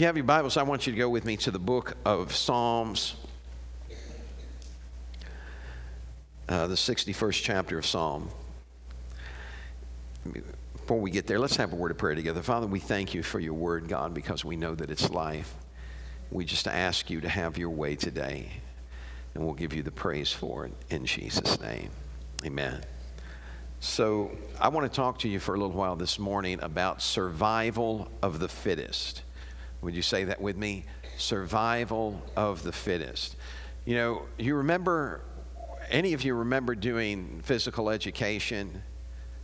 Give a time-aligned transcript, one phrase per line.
[0.00, 1.94] If you have your Bibles, I want you to go with me to the book
[2.06, 3.16] of Psalms,
[6.48, 8.30] uh, the 61st chapter of Psalm.
[10.72, 12.40] Before we get there, let's have a word of prayer together.
[12.40, 15.54] Father, we thank you for your word, God, because we know that it's life.
[16.30, 18.48] We just ask you to have your way today,
[19.34, 21.90] and we'll give you the praise for it in Jesus' name.
[22.42, 22.82] Amen.
[23.80, 28.10] So, I want to talk to you for a little while this morning about survival
[28.22, 29.24] of the fittest.
[29.82, 30.84] Would you say that with me?
[31.16, 33.36] Survival of the fittest.
[33.84, 35.22] You know, you remember,
[35.90, 38.82] any of you remember doing physical education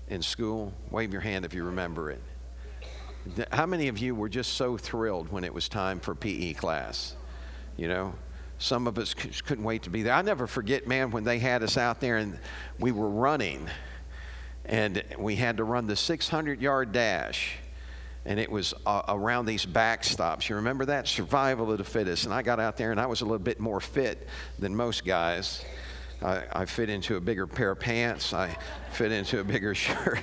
[0.09, 0.75] in school?
[0.91, 2.23] Wave your hand if you remember it.
[3.51, 7.17] How many of you were just so thrilled when it was time for PE class?
[7.77, 8.15] You know,
[8.59, 10.13] some of us couldn't wait to be there.
[10.13, 12.39] I never forget, man, when they had us out there and
[12.79, 13.69] we were running
[14.65, 17.57] and we had to run the 600 yard dash
[18.27, 20.49] and it was uh, around these backstops.
[20.49, 21.07] You remember that?
[21.07, 22.25] Survival of the fittest.
[22.25, 25.05] And I got out there and I was a little bit more fit than most
[25.05, 25.65] guys.
[26.21, 28.57] I, I fit into a bigger pair of pants, I
[28.91, 30.19] fit into a bigger shirt.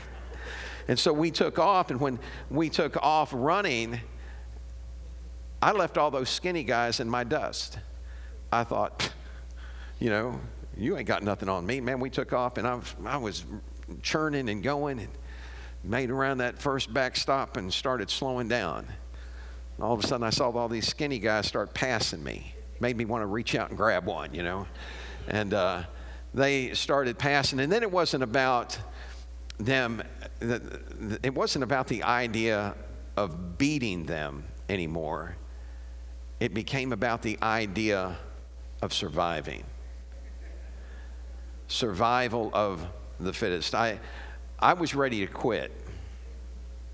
[0.88, 4.02] And so we took off, and when we took off running,
[5.62, 7.80] I left all those skinny guys in my dust.
[8.52, 9.14] I thought,
[10.00, 10.42] you know,
[10.76, 12.02] you ain't got nothing on me, man.
[12.02, 13.46] We took off, and I was, I was
[14.02, 15.10] churning and going, and
[15.84, 18.88] made around that first backstop and started slowing down.
[19.80, 22.54] All of a sudden, I saw all these skinny guys start passing me.
[22.80, 24.68] Made me want to reach out and grab one, you know.
[25.28, 25.84] And uh,
[26.34, 28.78] they started passing, and then it wasn't about
[29.58, 30.04] them.
[31.22, 32.76] It wasn't about the idea
[33.18, 35.36] of beating them anymore.
[36.40, 38.18] It became about the idea
[38.82, 39.64] of surviving.
[41.68, 42.86] Survival of
[43.20, 43.74] the fittest.
[43.74, 44.00] I,
[44.64, 45.74] I was ready to quit.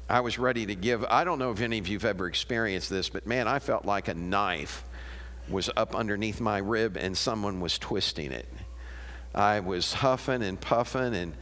[0.10, 1.06] I was ready to give.
[1.06, 3.86] I don't know if any of you have ever experienced this, but man, I felt
[3.86, 4.84] like a knife
[5.48, 8.48] was up underneath my rib and someone was twisting it.
[9.36, 11.34] I was huffing and puffing and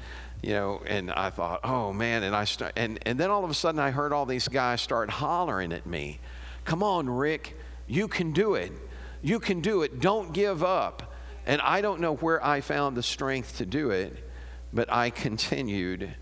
[0.43, 3.49] you know, and I thought, oh man, and I start, and, and then all of
[3.49, 6.19] a sudden I heard all these guys start hollering at me,
[6.65, 8.73] come on, Rick, you can do it.
[9.21, 10.01] You can do it.
[10.01, 11.15] Don't give up.
[11.45, 14.26] And I don't know where I found the strength to do it,
[14.73, 16.13] but I continued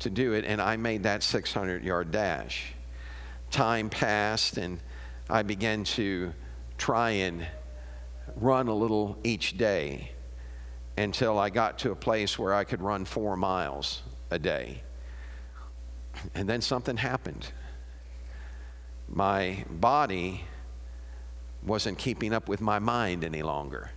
[0.00, 2.74] to do it, and I made that 600 yard dash.
[3.50, 4.80] Time passed, and
[5.30, 6.32] I began to
[6.76, 7.46] try and
[8.36, 10.10] run a little each day
[10.96, 14.82] until I got to a place where I could run four miles a day.
[16.34, 17.50] And then something happened.
[19.08, 20.44] My body
[21.64, 23.90] wasn't keeping up with my mind any longer.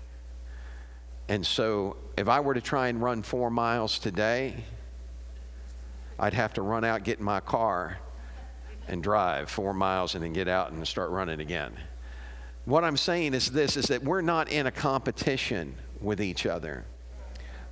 [1.29, 4.55] And so, if I were to try and run four miles today,
[6.19, 7.99] I'd have to run out, get in my car,
[8.87, 11.73] and drive four miles and then get out and start running again.
[12.65, 16.85] What I'm saying is this is that we're not in a competition with each other.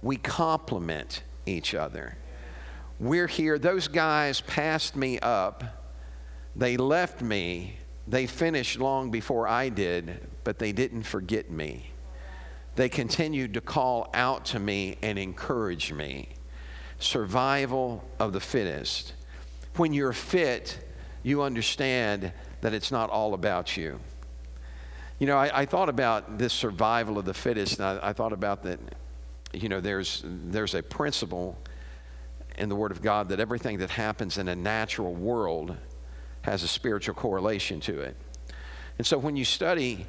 [0.01, 2.17] We complement each other.
[2.99, 3.57] We're here.
[3.57, 5.63] Those guys passed me up.
[6.55, 7.77] They left me.
[8.07, 11.91] They finished long before I did, but they didn't forget me.
[12.75, 16.29] They continued to call out to me and encourage me.
[16.99, 19.13] Survival of the fittest.
[19.77, 20.79] When you're fit,
[21.23, 22.31] you understand
[22.61, 23.99] that it's not all about you.
[25.19, 28.33] You know, I, I thought about this survival of the fittest, and I, I thought
[28.33, 28.79] about that,
[29.53, 31.57] you know, there's, there's a principle
[32.57, 35.77] in the Word of God that everything that happens in a natural world
[36.41, 38.17] has a spiritual correlation to it.
[38.97, 40.05] And so when you study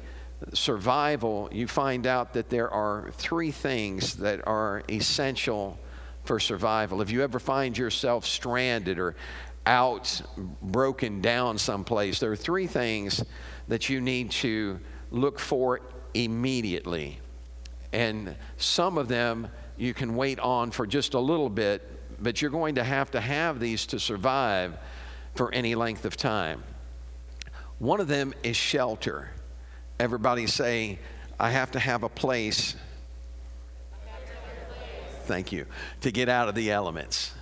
[0.53, 5.79] survival, you find out that there are three things that are essential
[6.23, 7.01] for survival.
[7.01, 9.15] If you ever find yourself stranded or
[9.65, 10.21] out,
[10.61, 13.23] broken down someplace, there are three things
[13.67, 14.79] that you need to
[15.11, 15.81] look for
[16.13, 17.19] immediately.
[17.93, 22.51] And some of them you can wait on for just a little bit, but you're
[22.51, 24.77] going to have to have these to survive
[25.35, 26.63] for any length of time.
[27.79, 29.29] One of them is shelter.
[29.99, 30.99] Everybody say,
[31.39, 32.75] I have to have a place.
[35.25, 35.65] Thank you.
[36.01, 37.33] To get out of the elements.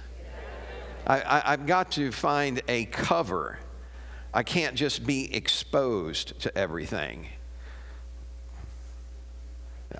[1.07, 3.59] I, have got to find a cover.
[4.33, 7.27] I can't just be exposed to everything.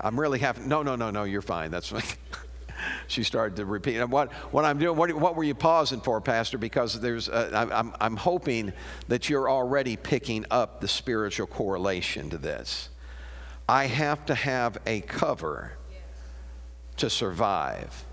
[0.00, 1.70] I'm really having, no, no, no, no, you're fine.
[1.70, 2.16] That's what
[3.06, 3.96] she started to repeat.
[3.96, 6.58] And what, what I'm doing, what, what were you pausing for, Pastor?
[6.58, 8.72] Because there's, uh, I'm, I'm hoping
[9.08, 12.88] that you're already picking up the spiritual correlation to this.
[13.68, 15.72] I have to have a cover
[16.98, 18.04] to survive.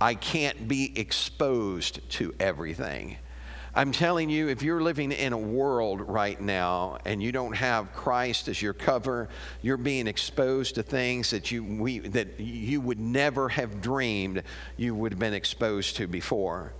[0.00, 3.16] I can't be exposed to everything.
[3.72, 7.92] I'm telling you, if you're living in a world right now and you don't have
[7.92, 9.28] Christ as your cover,
[9.62, 14.42] you're being exposed to things that you, we, that you would never have dreamed
[14.76, 16.72] you would have been exposed to before.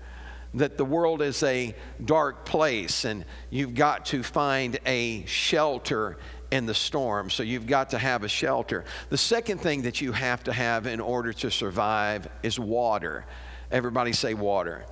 [0.54, 6.19] That the world is a dark place and you've got to find a shelter
[6.50, 7.31] in the storm.
[7.31, 8.84] So you've got to have a shelter.
[9.10, 13.26] The second thing that you have to have in order to survive is water.
[13.70, 14.84] Everybody say water.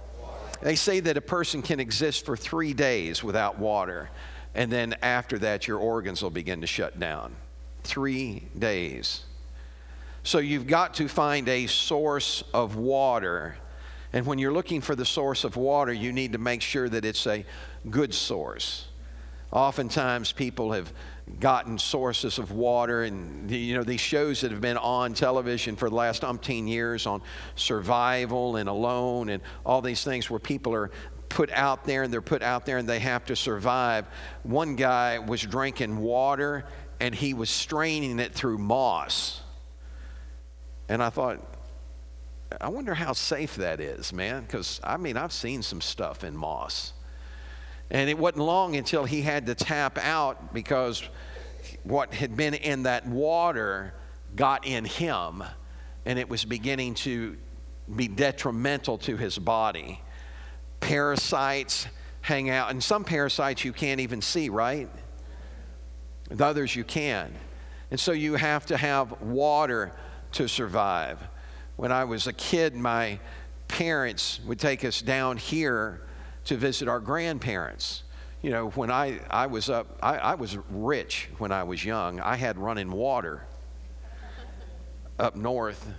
[0.62, 4.10] They say that a person can exist for three days without water,
[4.54, 7.36] and then after that, your organs will begin to shut down.
[7.84, 9.24] Three days.
[10.24, 13.56] So you've got to find a source of water.
[14.12, 17.04] And when you're looking for the source of water, you need to make sure that
[17.04, 17.44] it's a
[17.88, 18.88] good source.
[19.50, 20.92] Oftentimes, people have
[21.40, 25.88] gotten sources of water and you know these shows that have been on television for
[25.88, 27.22] the last umpteen years on
[27.54, 30.90] survival and alone and all these things where people are
[31.28, 34.06] put out there and they're put out there and they have to survive.
[34.42, 36.64] One guy was drinking water
[37.00, 39.42] and he was straining it through moss.
[40.88, 41.38] And i thought
[42.60, 46.34] i wonder how safe that is man because i mean i've seen some stuff in
[46.34, 46.94] moss
[47.90, 51.02] and it wasn't long until he had to tap out because
[51.84, 53.94] what had been in that water
[54.36, 55.42] got in him
[56.04, 57.36] and it was beginning to
[57.94, 60.00] be detrimental to his body.
[60.80, 61.86] Parasites
[62.20, 64.88] hang out, and some parasites you can't even see, right?
[66.28, 67.32] With others you can.
[67.90, 69.92] And so you have to have water
[70.32, 71.18] to survive.
[71.76, 73.18] When I was a kid, my
[73.66, 76.02] parents would take us down here
[76.48, 78.02] to visit our grandparents.
[78.40, 82.20] You know, when I, I was up, I, I was rich when I was young.
[82.20, 83.44] I had running water
[85.18, 85.92] up north.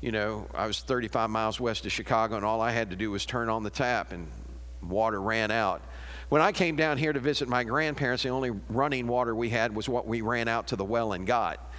[0.00, 3.10] You know, I was 35 miles west of Chicago, and all I had to do
[3.10, 4.26] was turn on the tap, and
[4.82, 5.80] water ran out.
[6.28, 9.74] When I came down here to visit my grandparents, the only running water we had
[9.74, 11.72] was what we ran out to the well and got.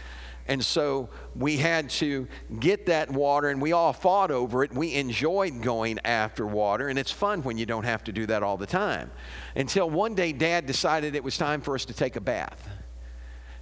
[0.48, 2.28] And so we had to
[2.60, 4.72] get that water, and we all fought over it.
[4.74, 8.44] We enjoyed going after water, and it's fun when you don't have to do that
[8.44, 9.10] all the time.
[9.56, 12.70] Until one day, Dad decided it was time for us to take a bath.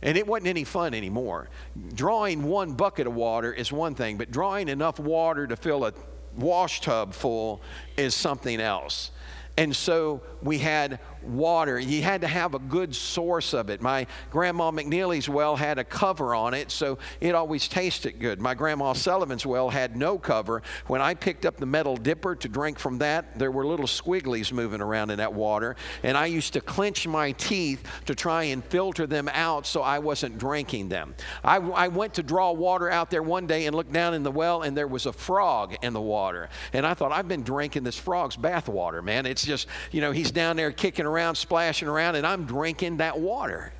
[0.01, 1.49] And it wasn't any fun anymore.
[1.93, 5.93] Drawing one bucket of water is one thing, but drawing enough water to fill a
[6.35, 7.61] wash tub full
[7.95, 9.11] is something else.
[9.57, 11.79] And so we had water.
[11.79, 13.81] You had to have a good source of it.
[13.81, 18.41] My grandma McNeely's well had a cover on it, so it always tasted good.
[18.41, 20.61] My grandma Sullivan's well had no cover.
[20.87, 24.51] When I picked up the metal dipper to drink from that, there were little squigglies
[24.51, 28.63] moving around in that water, and I used to clench my teeth to try and
[28.65, 31.15] filter them out so I wasn't drinking them.
[31.43, 34.31] I, I went to draw water out there one day and looked down in the
[34.31, 36.49] well, and there was a frog in the water.
[36.73, 39.25] And I thought, I've been drinking this frog's bath water, man.
[39.25, 42.97] It's just, you know, he's down there kicking around around, splashing around, and I'm drinking
[42.97, 43.73] that water.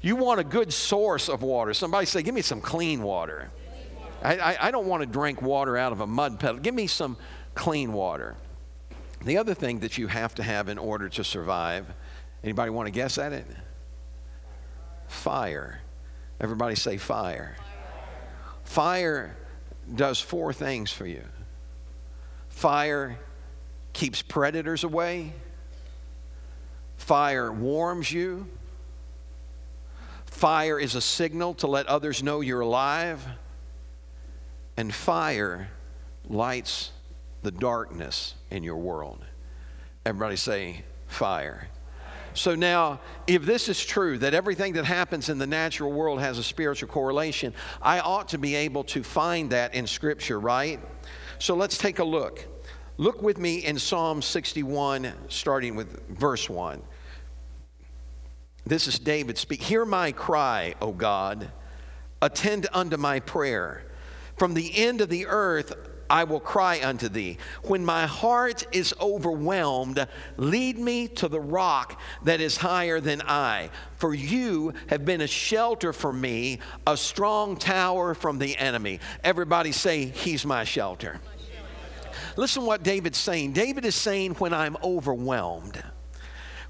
[0.00, 1.74] You want a good source of water.
[1.74, 3.50] Somebody say, Give me some clean water.
[4.22, 6.60] I, I, I don't want to drink water out of a mud puddle.
[6.60, 7.16] Give me some
[7.54, 8.36] clean water.
[9.24, 11.86] The other thing that you have to have in order to survive,
[12.42, 13.46] anybody want to guess at it?
[15.08, 15.80] Fire.
[16.40, 17.56] Everybody say fire.
[18.64, 19.36] Fire
[19.94, 21.24] does four things for you.
[22.48, 23.18] Fire
[23.92, 25.34] keeps predators away.
[27.00, 28.46] Fire warms you.
[30.26, 33.26] Fire is a signal to let others know you're alive.
[34.76, 35.70] And fire
[36.28, 36.92] lights
[37.42, 39.24] the darkness in your world.
[40.06, 41.68] Everybody say, fire.
[42.34, 46.38] So now, if this is true, that everything that happens in the natural world has
[46.38, 50.78] a spiritual correlation, I ought to be able to find that in Scripture, right?
[51.40, 52.46] So let's take a look.
[52.98, 56.82] Look with me in Psalm 61, starting with verse 1.
[58.66, 59.62] This is David speak.
[59.62, 61.50] Hear my cry, O God.
[62.22, 63.84] Attend unto my prayer.
[64.36, 65.74] From the end of the earth
[66.10, 67.38] I will cry unto thee.
[67.62, 73.70] When my heart is overwhelmed, lead me to the rock that is higher than I.
[73.96, 78.98] For you have been a shelter for me, a strong tower from the enemy.
[79.22, 81.20] Everybody say, He's my shelter.
[82.36, 83.52] Listen what David's saying.
[83.52, 85.80] David is saying, When I'm overwhelmed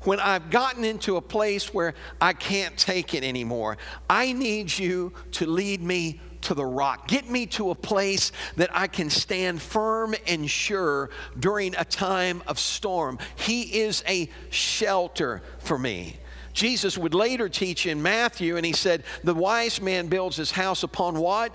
[0.04, 3.76] when I've gotten into a place where I can't take it anymore,
[4.09, 7.07] I need you to lead me to the rock.
[7.07, 12.42] Get me to a place that I can stand firm and sure during a time
[12.47, 13.19] of storm.
[13.37, 16.16] He is a shelter for me.
[16.52, 20.83] Jesus would later teach in Matthew, and he said, The wise man builds his house
[20.83, 21.52] upon what?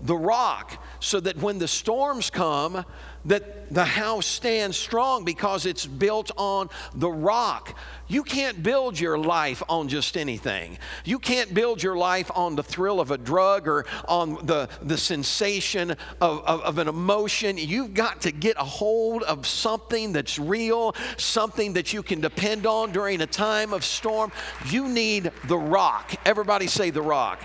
[0.00, 2.84] the rock so that when the storms come,
[3.26, 7.76] that the house stands strong because it's built on the rock.
[8.08, 10.78] You can't build your life on just anything.
[11.04, 14.96] You can't build your life on the thrill of a drug or on the, the
[14.96, 15.90] sensation
[16.20, 17.58] of, of, of an emotion.
[17.58, 22.66] You've got to get a hold of something that's real, something that you can depend
[22.66, 24.30] on during a time of storm.
[24.66, 26.14] You need the rock.
[26.24, 27.42] Everybody say the rock.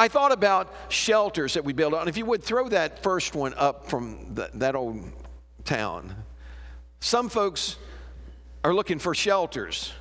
[0.00, 2.08] I thought about shelters that we build on.
[2.08, 5.02] If you would throw that first one up from the, that old
[5.66, 6.16] town.
[7.00, 7.76] Some folks
[8.64, 9.92] are looking for shelters.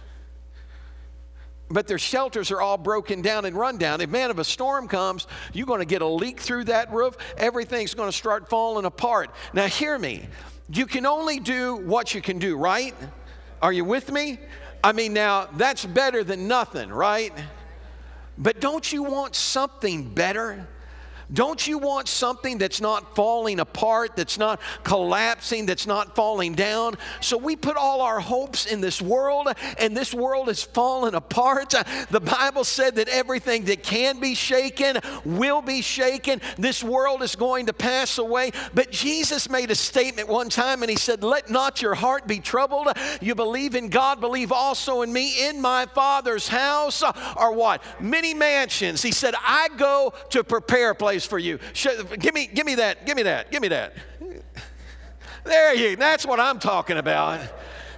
[1.69, 3.99] But their shelters are all broken down and run down.
[3.99, 7.17] If man, if a storm comes, you're going to get a leak through that roof.
[7.35, 9.31] Everything's going to start falling apart.
[9.51, 10.29] Now, hear me.
[10.71, 12.95] You can only do what you can do, right?
[13.61, 14.39] Are you with me?
[14.81, 17.33] I mean, now that's better than nothing, right?
[18.39, 20.65] But don't you want something better?
[21.31, 26.95] Don't you want something that's not falling apart, that's not collapsing, that's not falling down?
[27.21, 31.75] So we put all our hopes in this world, and this world is falling apart.
[32.09, 36.41] The Bible said that everything that can be shaken will be shaken.
[36.57, 38.51] This world is going to pass away.
[38.73, 42.39] But Jesus made a statement one time, and he said, Let not your heart be
[42.39, 42.87] troubled.
[43.21, 45.49] You believe in God, believe also in me.
[45.49, 47.83] In my Father's house are what?
[47.99, 49.03] Many mansions.
[49.03, 51.59] He said, I go to prepare a place place for you.
[52.19, 53.93] Give me, give me that, give me that, give me that.
[55.43, 57.41] There you, that's what I'm talking about.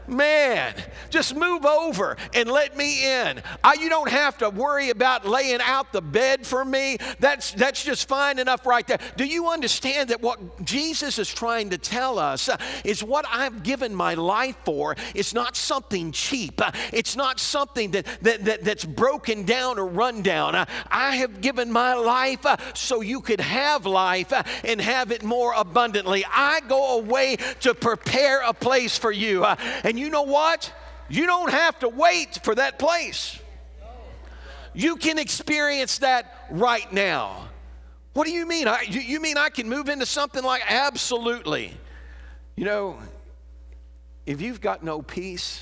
[0.08, 0.74] Man,
[1.10, 3.42] just move over and let me in.
[3.64, 6.98] I, you don't have to worry about laying out the bed for me.
[7.20, 9.00] That's, that's just fine enough right there.
[9.16, 12.50] Do you understand that what Jesus is trying to tell us
[12.84, 14.96] is what I've given my life for?
[15.16, 20.22] It's not something cheap, it's not something that, that, that, that's broken down or run
[20.22, 20.56] down.
[20.90, 26.26] I have given my life so you could have life and have it more abundantly.
[26.30, 29.46] I go away to prepare a place for you.
[29.92, 30.72] And you know what?
[31.10, 33.38] You don't have to wait for that place.
[34.74, 37.50] You can experience that right now.
[38.14, 38.70] What do you mean?
[38.70, 41.74] I, you, you mean I can move into something like absolutely?
[42.56, 43.00] You know,
[44.26, 45.62] if you've got no peace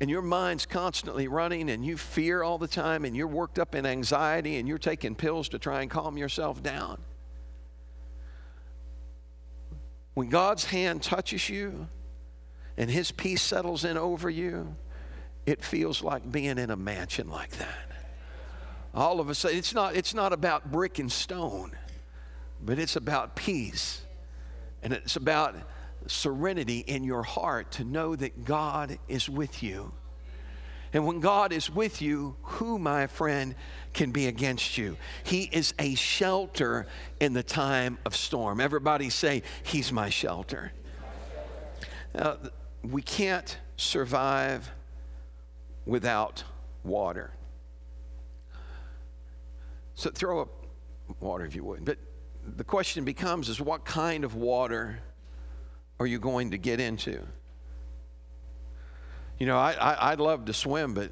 [0.00, 3.74] and your mind's constantly running and you fear all the time and you're worked up
[3.74, 7.00] in anxiety and you're taking pills to try and calm yourself down,
[10.14, 11.88] when God's hand touches you,
[12.78, 14.74] and His peace settles in over you,
[15.44, 17.90] it feels like being in a mansion like that.
[18.94, 21.72] All of a sudden, it's not, it's not about brick and stone,
[22.64, 24.02] but it's about peace.
[24.82, 25.56] And it's about
[26.06, 29.92] serenity in your heart to know that God is with you.
[30.92, 33.54] And when God is with you, who, my friend,
[33.92, 34.96] can be against you?
[35.24, 36.86] He is a shelter
[37.20, 38.60] in the time of storm.
[38.60, 40.72] Everybody say, He's my shelter.
[42.14, 42.38] Now,
[42.82, 44.70] we can't survive
[45.86, 46.44] without
[46.84, 47.32] water.
[49.94, 50.48] So throw up
[51.20, 51.84] water if you would.
[51.84, 51.98] But
[52.56, 55.00] the question becomes is what kind of water
[55.98, 57.20] are you going to get into?
[59.38, 61.10] You know, I, I, I'd love to swim, but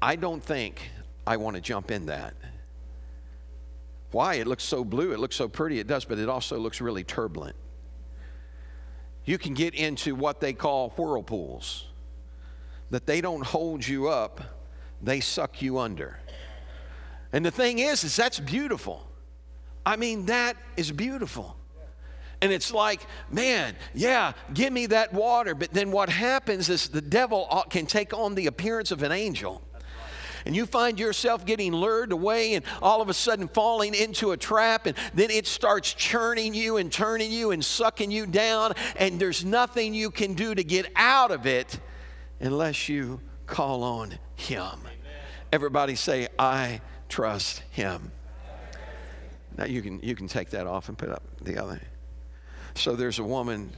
[0.00, 0.90] I don't think
[1.26, 2.34] I want to jump in that.
[4.10, 4.34] Why?
[4.34, 7.04] It looks so blue, it looks so pretty, it does, but it also looks really
[7.04, 7.56] turbulent
[9.24, 11.86] you can get into what they call whirlpools,
[12.90, 14.40] that they don't hold you up,
[15.00, 16.18] they suck you under.
[17.32, 19.06] And the thing is, is that's beautiful.
[19.86, 21.56] I mean, that is beautiful.
[22.40, 23.00] And it's like,
[23.30, 25.54] man, yeah, give me that water.
[25.54, 29.62] But then what happens is the devil can take on the appearance of an angel
[30.44, 34.36] and you find yourself getting lured away and all of a sudden falling into a
[34.36, 39.20] trap, and then it starts churning you and turning you and sucking you down, and
[39.20, 41.78] there's nothing you can do to get out of it
[42.40, 44.62] unless you call on Him.
[44.62, 44.92] Amen.
[45.52, 48.10] Everybody say, I trust Him.
[49.56, 51.80] Now you can, you can take that off and put up the other.
[52.74, 53.70] So there's a woman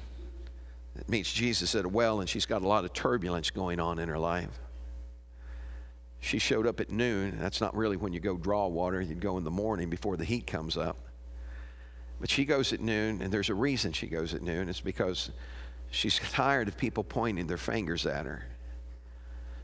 [0.95, 3.99] that meets Jesus at a well, and she's got a lot of turbulence going on
[3.99, 4.61] in her life.
[6.25, 7.37] She showed up at noon.
[7.39, 8.99] That's not really when you go draw water.
[9.03, 10.97] You'd go in the morning before the heat comes up.
[12.19, 14.71] But she goes at noon, and there's a reason she goes at noon.
[14.71, 15.33] It's because
[15.91, 18.47] she's tired of people pointing their fingers at her.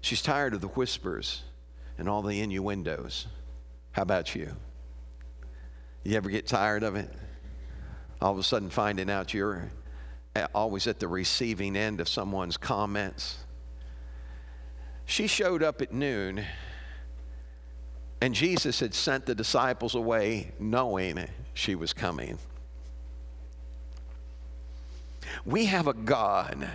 [0.03, 1.45] She's tired of the whispers
[1.97, 3.27] and all the innuendos.
[3.93, 4.55] How about you?
[6.05, 7.11] You ever get tired of it?
[8.21, 9.71] All of a sudden finding out you're
[10.55, 13.39] always at the receiving end of someone's comments
[15.11, 16.45] she showed up at noon
[18.23, 22.39] And Jesus had sent the disciples away knowing she was coming.
[25.45, 26.69] We have a God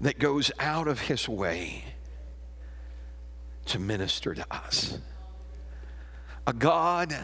[0.00, 1.84] that goes out of his way
[3.66, 4.98] to minister to us.
[6.46, 7.14] A God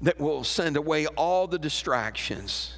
[0.00, 2.74] that will send away all the distractions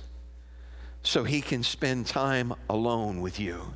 [1.03, 3.75] so he can spend time alone with you.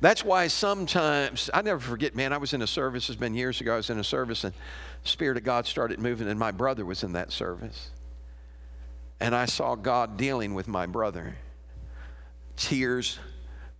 [0.00, 3.60] That's why sometimes, I never forget, man, I was in a service, it's been years
[3.60, 4.52] ago, I was in a service and
[5.02, 7.90] the Spirit of God started moving, and my brother was in that service.
[9.20, 11.36] And I saw God dealing with my brother.
[12.56, 13.18] Tears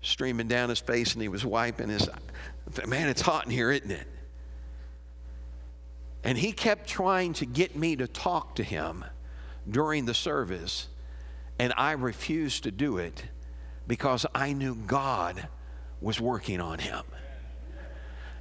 [0.02, 2.08] streaming down his face, and he was wiping his.
[2.86, 4.06] Man, it's hot in here, isn't it?
[6.22, 9.04] And he kept trying to get me to talk to him
[9.68, 10.88] during the service,
[11.58, 13.24] and I refused to do it
[13.86, 15.48] because I knew God
[16.04, 17.02] was working on him.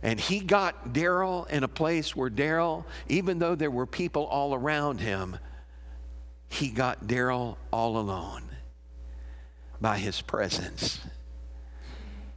[0.03, 4.53] And he got Daryl in a place where Daryl, even though there were people all
[4.53, 5.37] around him,
[6.49, 8.43] he got Daryl all alone
[9.79, 10.99] by his presence.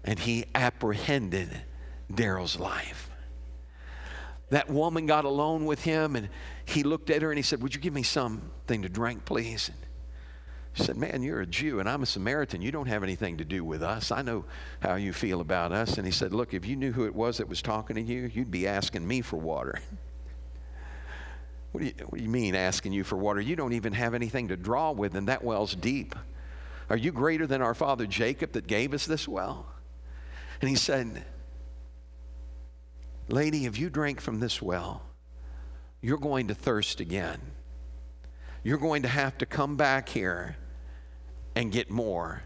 [0.05, 1.51] And he apprehended
[2.11, 3.11] Daryl's life.
[4.51, 6.29] That woman got alone with him and
[6.65, 9.69] he looked at her and he said, Would you give me something to drink, please?
[9.69, 9.79] And
[10.77, 12.61] she said, Man, you're a Jew and I'm a Samaritan.
[12.61, 14.13] You don't have anything to do with us.
[14.13, 14.45] I know
[14.81, 15.97] how you feel about us.
[15.97, 18.31] And he said, Look, if you knew who it was that was talking to you,
[18.33, 19.81] you'd be asking me for water.
[21.73, 23.41] what, do you, what do you mean asking you for water?
[23.41, 26.15] You don't even have anything to draw with, and that well's deep.
[26.91, 29.67] Are you greater than our father Jacob that gave us this well?
[30.61, 31.25] And he said,
[33.29, 35.03] Lady, if you drink from this well,
[36.03, 37.41] you're going to thirst again.
[38.63, 40.57] You're going to have to come back here
[41.57, 42.43] and get more.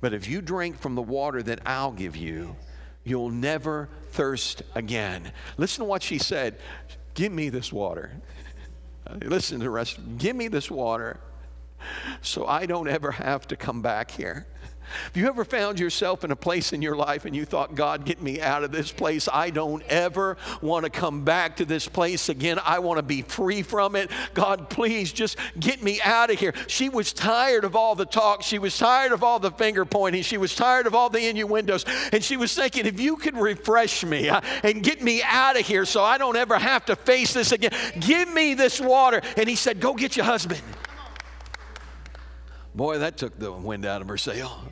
[0.00, 2.56] But if you drink from the water that I'll give you,
[3.04, 5.32] you'll never thirst again.
[5.58, 6.56] Listen to what she said
[7.14, 8.12] Give me this water.
[9.22, 9.98] Listen to the rest.
[10.18, 11.18] Give me this water
[12.22, 14.46] so I don't ever have to come back here.
[15.04, 18.04] Have you ever found yourself in a place in your life and you thought, God,
[18.04, 19.28] get me out of this place?
[19.32, 22.58] I don't ever want to come back to this place again.
[22.64, 24.10] I want to be free from it.
[24.34, 26.54] God, please just get me out of here.
[26.66, 28.42] She was tired of all the talk.
[28.42, 30.22] She was tired of all the finger pointing.
[30.22, 31.84] She was tired of all the innuendos.
[32.12, 35.66] And she was thinking, if you could refresh me uh, and get me out of
[35.66, 39.20] here so I don't ever have to face this again, give me this water.
[39.36, 40.60] And he said, Go get your husband.
[42.74, 44.62] Boy, that took the wind out of her sail.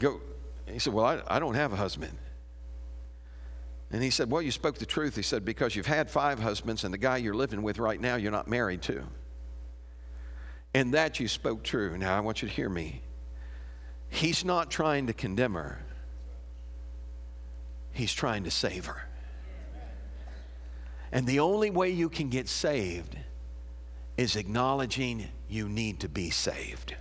[0.00, 0.20] Go.
[0.66, 2.16] He said, Well, I, I don't have a husband.
[3.92, 5.14] And he said, Well, you spoke the truth.
[5.14, 8.16] He said, Because you've had five husbands, and the guy you're living with right now,
[8.16, 9.04] you're not married to.
[10.74, 11.96] And that you spoke true.
[11.98, 13.02] Now, I want you to hear me.
[14.08, 15.78] He's not trying to condemn her,
[17.92, 19.06] he's trying to save her.
[21.12, 23.16] And the only way you can get saved
[24.16, 26.94] is acknowledging you need to be saved.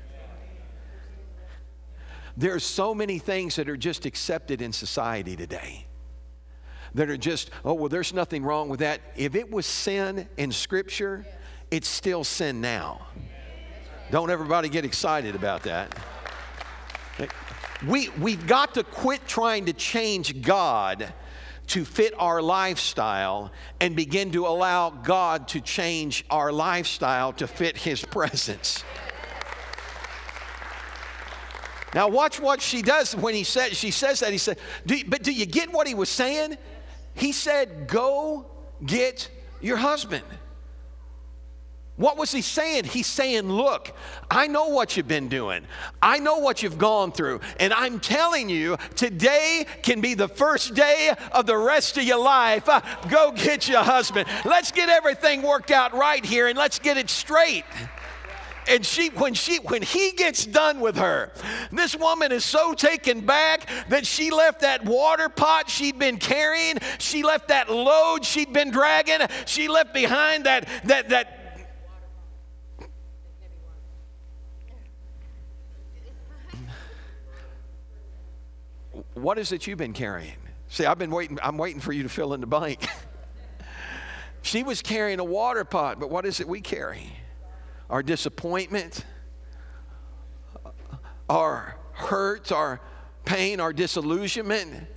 [2.37, 5.85] There's so many things that are just accepted in society today
[6.95, 9.01] that are just, oh, well, there's nothing wrong with that.
[9.15, 11.25] If it was sin in Scripture,
[11.71, 13.07] it's still sin now.
[14.11, 15.95] Don't everybody get excited about that.
[17.87, 21.13] We, we've got to quit trying to change God
[21.67, 27.77] to fit our lifestyle and begin to allow God to change our lifestyle to fit
[27.77, 28.83] His presence.
[31.99, 34.31] Now watch what she does when he said she says that.
[34.31, 36.57] He said, do, but do you get what he was saying?
[37.13, 38.45] He said, Go
[38.85, 40.23] get your husband.
[41.97, 42.85] What was he saying?
[42.85, 43.93] He's saying, Look,
[44.31, 45.65] I know what you've been doing.
[46.01, 47.41] I know what you've gone through.
[47.59, 52.23] And I'm telling you, today can be the first day of the rest of your
[52.23, 52.69] life.
[52.69, 54.29] Uh, go get your husband.
[54.45, 57.65] Let's get everything worked out right here and let's get it straight
[58.69, 61.31] and she when she when he gets done with her
[61.71, 66.77] this woman is so taken back that she left that water pot she'd been carrying
[66.99, 71.35] she left that load she'd been dragging she left behind that that that
[79.15, 80.37] what is it you've been carrying?
[80.69, 82.87] See i've been waiting i'm waiting for you to fill in the blank.
[84.41, 87.11] She was carrying a water pot but what is it we carry
[87.89, 89.03] our disappointment,
[91.29, 92.79] our hurts, our
[93.25, 94.87] pain, our disillusionment,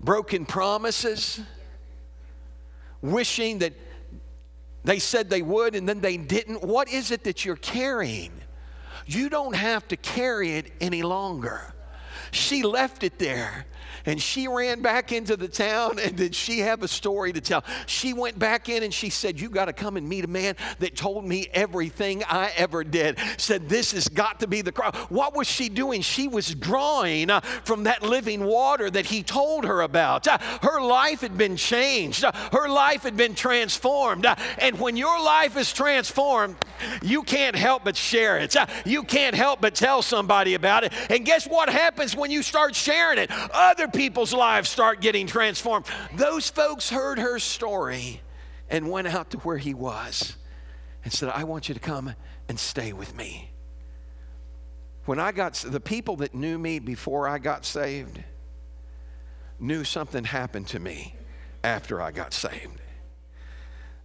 [0.00, 1.40] broken promises,
[3.00, 3.72] wishing that
[4.84, 6.62] they said they would and then they didn't.
[6.62, 8.32] What is it that you're carrying?
[9.06, 11.74] You don't have to carry it any longer.
[12.30, 13.66] She left it there
[14.06, 17.64] And she ran back into the town, and did she have a story to tell?
[17.86, 20.56] She went back in and she said, You got to come and meet a man
[20.78, 23.18] that told me everything I ever did.
[23.36, 24.96] Said, This has got to be the Christ.
[25.10, 26.02] What was she doing?
[26.02, 30.26] She was drawing uh, from that living water that he told her about.
[30.26, 34.26] Uh, her life had been changed, uh, her life had been transformed.
[34.58, 36.56] And when your life is transformed,
[37.02, 38.56] you can't help but share it.
[38.84, 40.92] You can't help but tell somebody about it.
[41.10, 43.30] And guess what happens when you start sharing it?
[43.52, 45.86] Other people's lives start getting transformed.
[46.14, 48.20] Those folks heard her story
[48.68, 50.36] and went out to where he was
[51.04, 52.14] and said, I want you to come
[52.48, 53.50] and stay with me.
[55.04, 58.22] When I got, the people that knew me before I got saved
[59.58, 61.14] knew something happened to me
[61.64, 62.80] after I got saved.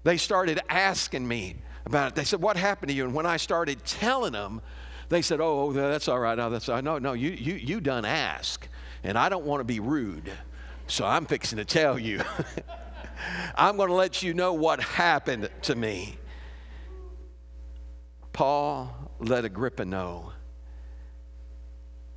[0.04, 2.16] They started asking me about it.
[2.16, 3.06] They said, What happened to you?
[3.06, 4.62] And when I started telling them,
[5.10, 6.38] they said, Oh, oh that's all right.
[6.38, 6.84] No, that's all right.
[6.84, 8.68] No, no, you, you, you done ask
[9.04, 10.32] and I don't want to be rude,
[10.88, 12.22] so I'm fixing to tell you.
[13.56, 16.18] I'm going to let you know what happened to me.
[18.34, 20.32] Paul let Agrippa know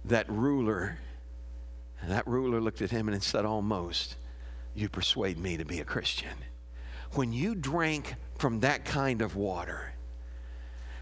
[0.04, 0.98] that ruler,
[2.06, 4.16] that ruler looked at him and said, Almost,
[4.74, 6.34] you persuade me to be a Christian.
[7.12, 9.94] When you drank from that kind of water,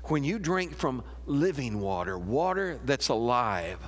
[0.04, 3.78] when you drink from living water, water that's alive,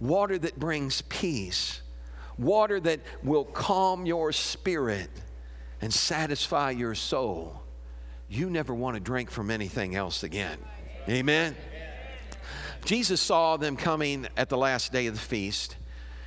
[0.00, 1.82] water that brings peace,
[2.38, 5.10] water that will calm your spirit
[5.80, 7.62] and satisfy your soul,
[8.28, 10.58] you never want to drink from anything else again.
[11.08, 11.56] Amen.
[12.84, 15.76] Jesus saw them coming at the last day of the feast,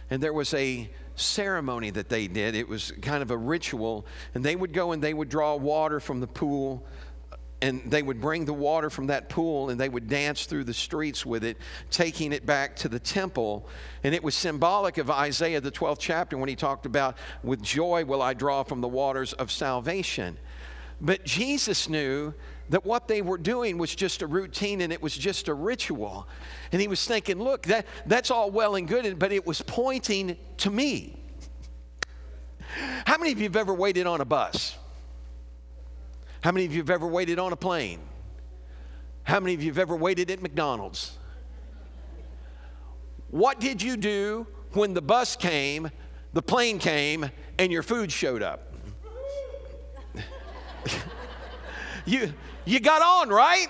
[0.09, 2.55] and there was a ceremony that they did.
[2.55, 5.99] It was kind of a ritual, and they would go and they would draw water
[5.99, 6.85] from the pool
[7.63, 10.73] and they would bring the water from that pool and they would dance through the
[10.73, 11.57] streets with it,
[11.89, 13.69] taking it back to the temple.
[14.03, 18.03] And it was symbolic of Isaiah, the 12th chapter, when he talked about, With joy
[18.03, 20.37] will I draw from the waters of salvation.
[20.99, 22.33] But Jesus knew
[22.67, 26.27] that what they were doing was just a routine and it was just a ritual.
[26.73, 30.35] And he was thinking, look, that, that's all well and good, but it was pointing
[30.57, 31.17] to me.
[33.05, 34.77] How many of you have ever waited on a bus?
[36.43, 38.01] How many of you have ever waited on a plane?
[39.23, 41.17] How many of you have ever waited at McDonald's?
[43.29, 45.89] What did you do when the bus came,
[46.33, 48.73] the plane came, and your food showed up?
[52.05, 52.33] you,
[52.65, 53.69] you got on, right?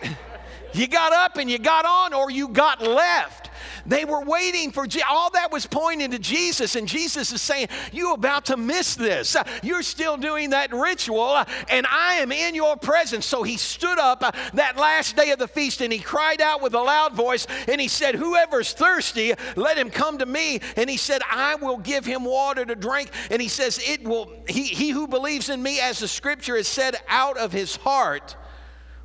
[0.73, 3.51] You got up and you got on, or you got left.
[3.85, 7.69] They were waiting for Je- all that was pointing to Jesus, and Jesus is saying,
[7.91, 9.35] "You about to miss this.
[9.61, 14.35] You're still doing that ritual, and I am in your presence." So he stood up
[14.53, 17.79] that last day of the feast, and he cried out with a loud voice, and
[17.79, 22.05] he said, "Whoever's thirsty, let him come to me." And he said, "I will give
[22.05, 24.31] him water to drink." And he says, "It will.
[24.47, 28.35] He, he who believes in me, as the Scripture has said, out of his heart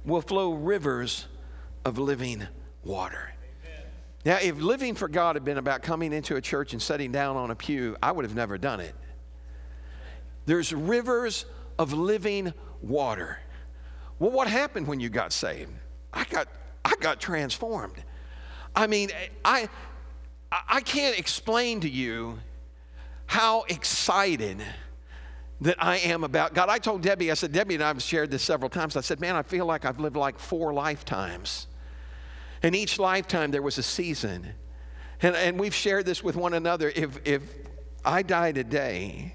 [0.05, 1.27] will flow rivers
[1.85, 2.47] of living
[2.85, 3.28] water."
[4.24, 7.37] Now, if living for God had been about coming into a church and sitting down
[7.37, 8.94] on a pew, I would have never done it.
[10.46, 11.44] There's rivers
[11.78, 12.52] of living
[12.83, 13.38] water.
[14.18, 15.70] Well, what happened when you got saved?
[16.12, 16.48] I got,
[16.85, 18.02] I got transformed.
[18.74, 19.11] I mean,
[19.44, 19.68] I,
[20.50, 22.38] I can't explain to you
[23.26, 24.62] how excited
[25.61, 26.68] that I am about God.
[26.68, 28.96] I told Debbie, I said, Debbie and I have shared this several times.
[28.96, 31.66] I said, man, I feel like I've lived like four lifetimes.
[32.62, 34.55] And each lifetime there was a season.
[35.23, 36.92] And, and we've shared this with one another.
[36.94, 37.42] If, if
[38.05, 39.35] I die today,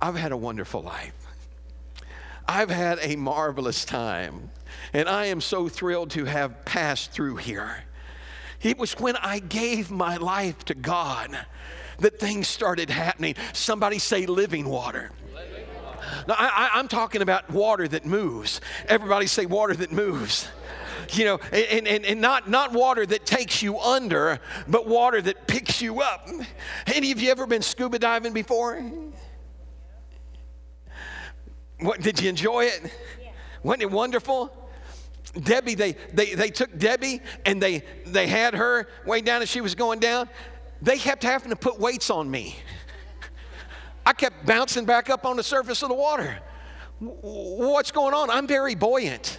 [0.00, 1.14] I've had a wonderful life.
[2.48, 4.50] I've had a marvelous time.
[4.92, 7.84] And I am so thrilled to have passed through here.
[8.62, 11.36] It was when I gave my life to God
[11.98, 13.34] that things started happening.
[13.52, 15.10] Somebody say living water.
[16.28, 18.60] Now, I, am talking about water that moves.
[18.88, 20.48] Everybody say water that moves
[21.12, 25.46] you know, and, and, and not, not water that takes you under, but water that
[25.46, 26.28] picks you up.
[26.86, 28.82] Any of you ever been scuba diving before?
[31.80, 32.92] What, did you enjoy it?
[33.20, 33.28] Yeah.
[33.62, 34.50] Wasn't it wonderful?
[35.42, 39.60] Debbie, they, they, they took Debbie and they, they had her way down as she
[39.60, 40.28] was going down.
[40.80, 42.56] They kept having to put weights on me.
[44.04, 46.38] I kept bouncing back up on the surface of the water.
[47.00, 48.30] What's going on?
[48.30, 49.38] I'm very buoyant.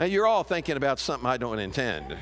[0.00, 2.12] Now, you're all thinking about something I don't intend.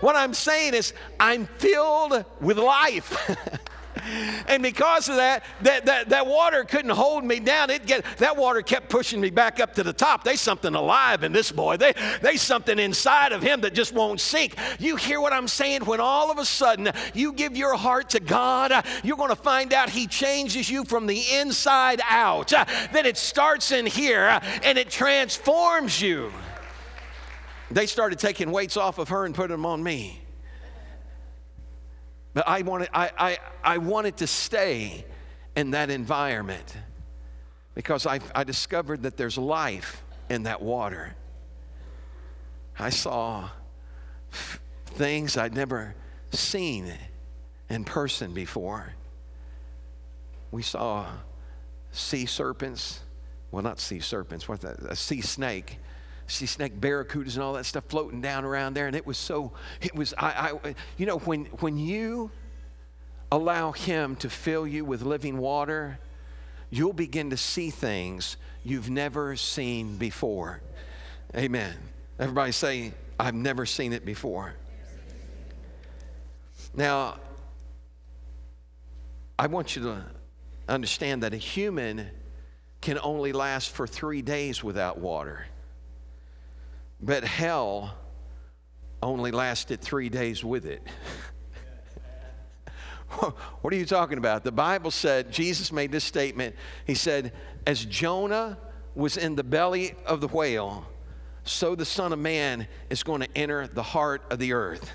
[0.00, 3.36] what I'm saying is, I'm filled with life.
[4.48, 7.70] and because of that, that, that, that water couldn't hold me down.
[7.70, 10.24] It get, that water kept pushing me back up to the top.
[10.24, 11.76] There's something alive in this boy.
[11.76, 14.56] They, there's something inside of him that just won't sink.
[14.78, 15.84] You hear what I'm saying?
[15.84, 19.72] When all of a sudden you give your heart to God, you're going to find
[19.72, 22.52] out He changes you from the inside out.
[22.92, 26.32] Then it starts in here uh, and it transforms you.
[27.70, 30.20] They started taking weights off of her and putting them on me.
[32.36, 35.06] But I wanted, I, I, I wanted to stay
[35.56, 36.76] in that environment
[37.74, 41.16] because I, I discovered that there's life in that water.
[42.78, 43.48] I saw
[44.30, 45.94] f- things I'd never
[46.30, 46.92] seen
[47.70, 48.92] in person before.
[50.50, 51.06] We saw
[51.90, 53.00] sea serpents,
[53.50, 55.78] well, not sea serpents, what that, a sea snake
[56.26, 59.94] snake barracudas and all that stuff floating down around there and it was so it
[59.94, 62.30] was I, I you know when when you
[63.30, 65.98] allow him to fill you with living water
[66.70, 70.60] you'll begin to see things you've never seen before.
[71.36, 71.74] Amen.
[72.18, 74.54] Everybody say i've never seen it before.
[76.74, 77.18] Now
[79.38, 80.04] i want you to
[80.68, 82.08] understand that a human
[82.80, 85.46] can only last for three days without water
[87.00, 87.94] but hell
[89.02, 90.82] only lasted three days with it.
[93.60, 94.44] what are you talking about?
[94.44, 96.56] The Bible said, Jesus made this statement.
[96.86, 97.32] He said,
[97.66, 98.58] As Jonah
[98.94, 100.86] was in the belly of the whale,
[101.44, 104.92] so the Son of Man is going to enter the heart of the earth.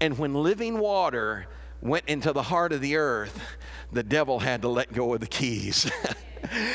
[0.00, 1.46] And when living water
[1.80, 3.40] went into the heart of the earth,
[3.92, 5.90] the devil had to let go of the keys.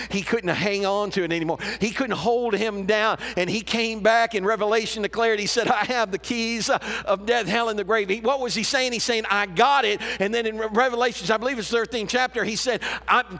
[0.09, 1.57] He couldn't hang on to it anymore.
[1.79, 3.17] He couldn't hold him down.
[3.37, 7.47] And he came back in Revelation declared, He said, I have the keys of death,
[7.47, 8.09] hell, and the grave.
[8.09, 8.93] He, what was he saying?
[8.93, 10.01] He's saying, I got it.
[10.19, 12.81] And then in Revelations, I believe it's 13th chapter, he said,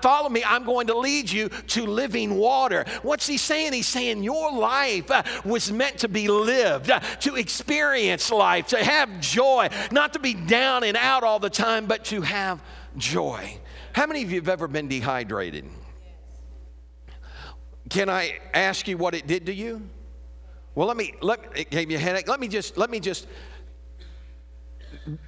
[0.01, 2.86] Follow me, I'm going to lead you to living water.
[3.01, 3.73] What's he saying?
[3.73, 8.83] He's saying, Your life uh, was meant to be lived, uh, to experience life, to
[8.83, 12.62] have joy, not to be down and out all the time, but to have
[12.97, 13.59] joy.
[13.93, 15.65] How many of you have ever been dehydrated?
[17.89, 19.88] Can I ask you what it did to you?
[20.75, 22.27] Well, let me let it gave you a headache.
[22.27, 23.27] Let me just let me just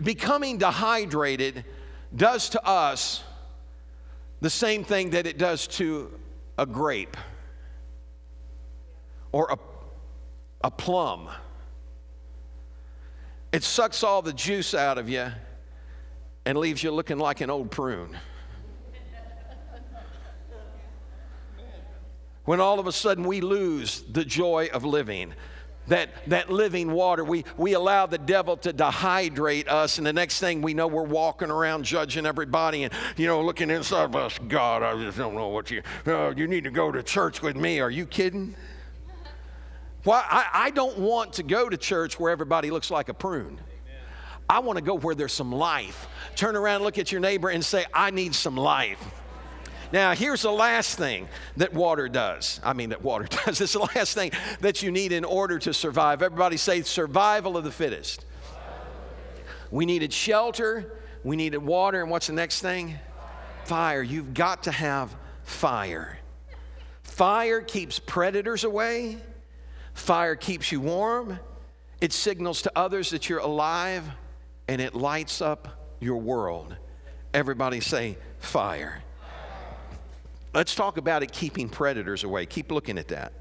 [0.02, 1.64] becoming dehydrated
[2.16, 3.24] does to us
[4.42, 6.12] the same thing that it does to
[6.58, 7.18] a grape
[9.32, 9.58] or a,
[10.64, 11.30] a plum.
[13.52, 15.28] It sucks all the juice out of you
[16.46, 18.18] and leaves you looking like an old prune.
[22.46, 25.34] When all of a sudden we lose the joy of living
[25.88, 27.24] that, that living water.
[27.24, 31.04] We, we allow the devil to dehydrate us, and the next thing we know, we're
[31.04, 34.40] walking around judging everybody and, you know, looking inside of us.
[34.48, 37.56] God, I just don't know what you, uh, you need to go to church with
[37.56, 37.80] me.
[37.80, 38.56] Are you kidding?
[40.04, 43.60] Well, I, I don't want to go to church where everybody looks like a prune.
[44.48, 46.08] I want to go where there's some life.
[46.36, 49.04] Turn around, look at your neighbor, and say, I need some life.
[49.92, 52.60] Now, here's the last thing that water does.
[52.64, 53.62] I mean, that water does.
[53.62, 56.22] It's the last thing that you need in order to survive.
[56.22, 58.26] Everybody say survival of the fittest.
[59.72, 62.96] We needed shelter, we needed water, and what's the next thing?
[63.66, 64.02] Fire.
[64.02, 66.20] You've got to have fire.
[67.04, 69.18] Fire keeps predators away,
[69.94, 71.40] fire keeps you warm,
[72.02, 74.04] it signals to others that you're alive,
[74.68, 76.76] and it lights up your world.
[77.34, 79.02] Everybody say, fire.
[80.56, 82.46] Let's talk about it keeping predators away.
[82.46, 83.34] Keep looking at that.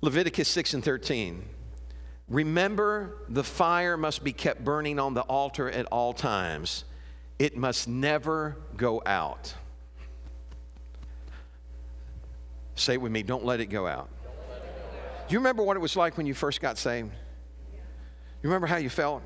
[0.00, 1.44] Leviticus 6 and 13.
[2.28, 6.84] Remember, the fire must be kept burning on the altar at all times,
[7.38, 9.54] it must never go out.
[12.74, 14.08] Say it with me don't let it go out.
[15.28, 17.12] Do you remember what it was like when you first got saved?
[17.72, 19.22] You remember how you felt?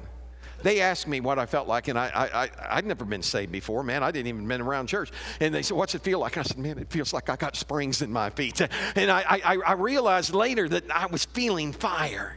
[0.63, 3.53] They asked me what I felt like, and I, I, I, would never been saved
[3.53, 4.03] before, man.
[4.03, 5.11] I didn't even been around church.
[5.41, 6.37] And they said, What's it feel like?
[6.37, 8.61] I said, Man, it feels like I got springs in my feet.
[8.95, 12.37] And I, I, I realized later that I was feeling fire.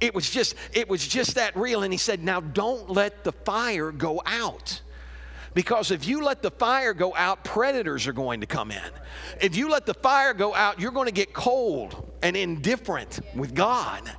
[0.00, 1.82] It was just, it was just that real.
[1.82, 4.80] And he said, Now don't let the fire go out.
[5.54, 8.90] Because if you let the fire go out, predators are going to come in.
[9.40, 13.54] If you let the fire go out, you're going to get cold and indifferent with
[13.54, 14.10] God.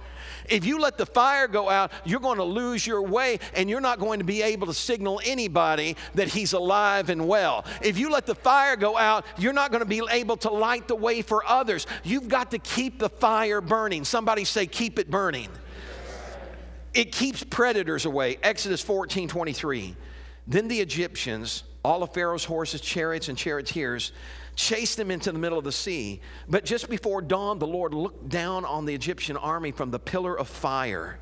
[0.50, 3.82] If you let the fire go out, you're going to lose your way and you're
[3.82, 7.66] not going to be able to signal anybody that he's alive and well.
[7.82, 10.88] If you let the fire go out, you're not going to be able to light
[10.88, 11.88] the way for others.
[12.04, 14.04] You've got to keep the fire burning.
[14.04, 15.50] Somebody say, keep it burning.
[16.94, 18.38] It keeps predators away.
[18.44, 19.96] Exodus 14 23.
[20.46, 24.12] Then the Egyptians, all of Pharaoh's horses, chariots, and charioteers,
[24.56, 26.22] chased them into the middle of the sea.
[26.48, 30.38] But just before dawn, the Lord looked down on the Egyptian army from the pillar
[30.38, 31.20] of fire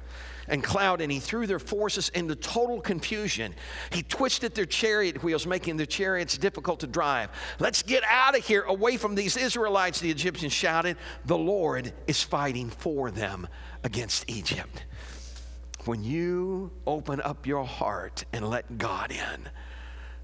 [0.48, 3.54] and cloud, and he threw their forces into total confusion.
[3.92, 7.30] He twisted their chariot wheels, making their chariots difficult to drive.
[7.60, 10.98] Let's get out of here, away from these Israelites, the Egyptians shouted.
[11.26, 13.48] The Lord is fighting for them
[13.84, 14.84] against Egypt.
[15.86, 19.50] When you open up your heart and let God in,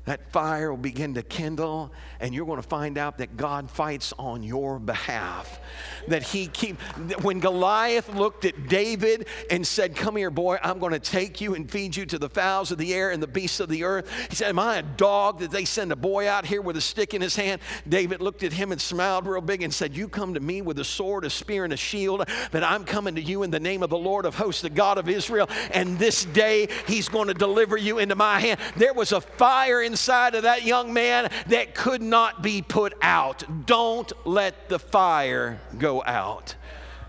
[0.08, 4.14] that fire will begin to kindle and you're going to find out that God fights
[4.18, 5.60] on your behalf.
[6.08, 6.82] That he keep
[7.22, 11.54] when Goliath looked at David and said, "Come here, boy, I'm going to take you
[11.54, 14.10] and feed you to the fowls of the air and the beasts of the earth."
[14.30, 16.82] He said, "Am I a dog that they send a boy out here with a
[16.82, 20.08] stick in his hand?" David looked at him and smiled real big and said, "You
[20.08, 23.22] come to me with a sword, a spear and a shield, but I'm coming to
[23.22, 26.24] you in the name of the Lord of hosts, the God of Israel, and this
[26.24, 30.44] day he's going to deliver you into my hand." There was a fire inside of
[30.44, 33.66] that young man that could not be put out.
[33.66, 36.54] Don't let the fire go out.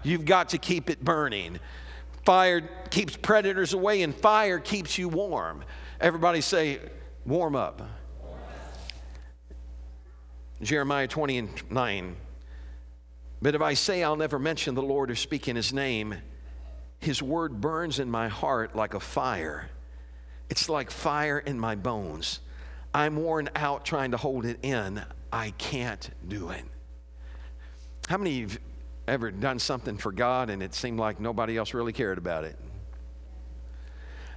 [0.03, 1.61] You've got to keep it burning.
[2.24, 5.64] Fire keeps predators away, and fire keeps you warm.
[6.01, 6.79] Everybody say,
[7.27, 7.83] warm up.
[10.62, 12.16] Jeremiah 20 and 9.
[13.42, 16.14] But if I say I'll never mention the Lord or speak in his name,
[17.01, 19.68] his word burns in my heart like a fire.
[20.48, 22.40] It's like fire in my bones.
[22.94, 25.03] I'm worn out trying to hold it in.
[25.33, 26.64] I can't do it.
[28.09, 28.59] How many of you have
[29.07, 32.57] ever done something for God and it seemed like nobody else really cared about it?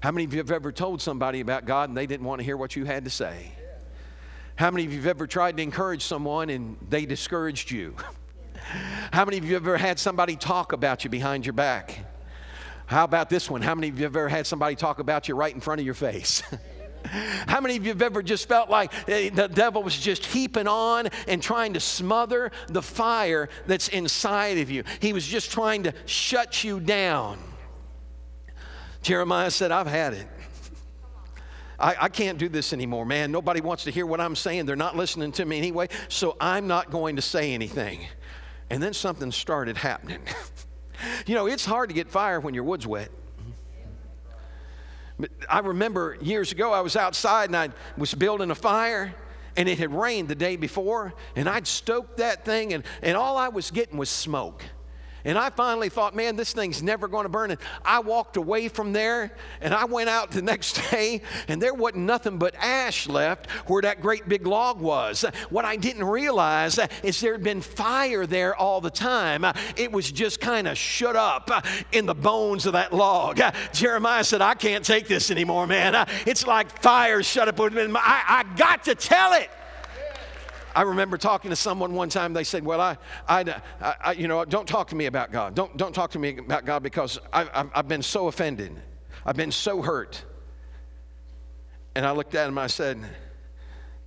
[0.01, 2.43] How many of you have ever told somebody about God and they didn't want to
[2.43, 3.51] hear what you had to say?
[4.55, 7.95] How many of you have ever tried to encourage someone and they discouraged you?
[9.13, 11.99] How many of you have ever had somebody talk about you behind your back?
[12.85, 13.61] How about this one?
[13.61, 15.85] How many of you have ever had somebody talk about you right in front of
[15.85, 16.43] your face?
[17.05, 20.67] How many of you have ever just felt like eh, the devil was just heaping
[20.67, 24.83] on and trying to smother the fire that's inside of you?
[24.99, 27.39] He was just trying to shut you down.
[29.01, 30.27] Jeremiah said, I've had it.
[31.79, 33.31] I, I, can't do this anymore, man.
[33.31, 34.67] Nobody wants to hear what I'm saying.
[34.67, 38.05] They're not listening to me anyway, so I'm not going to say anything.
[38.69, 40.21] And then something started happening.
[41.25, 43.09] you know, it's hard to get fire when your wood's wet.
[45.49, 49.13] I remember years ago, I was outside and I was building a fire
[49.57, 53.37] and it had rained the day before and I'd stoked that thing and, and all
[53.37, 54.63] I was getting was smoke.
[55.25, 57.51] And I finally thought, man, this thing's never going to burn.
[57.51, 59.31] And I walked away from there
[59.61, 63.81] and I went out the next day and there wasn't nothing but ash left where
[63.81, 65.25] that great big log was.
[65.49, 69.45] What I didn't realize is there had been fire there all the time.
[69.75, 71.49] It was just kind of shut up
[71.91, 73.39] in the bones of that log.
[73.73, 76.07] Jeremiah said, I can't take this anymore, man.
[76.25, 77.59] It's like fire shut up.
[77.59, 79.49] I, I got to tell it.
[80.75, 82.33] I remember talking to someone one time.
[82.33, 85.55] They said, "Well, I, I, I you know, don't talk to me about God.
[85.55, 88.73] Don't, don't talk to me about God because I, I've, I've been so offended.
[89.25, 90.23] I've been so hurt."
[91.95, 92.57] And I looked at him.
[92.57, 92.99] I said,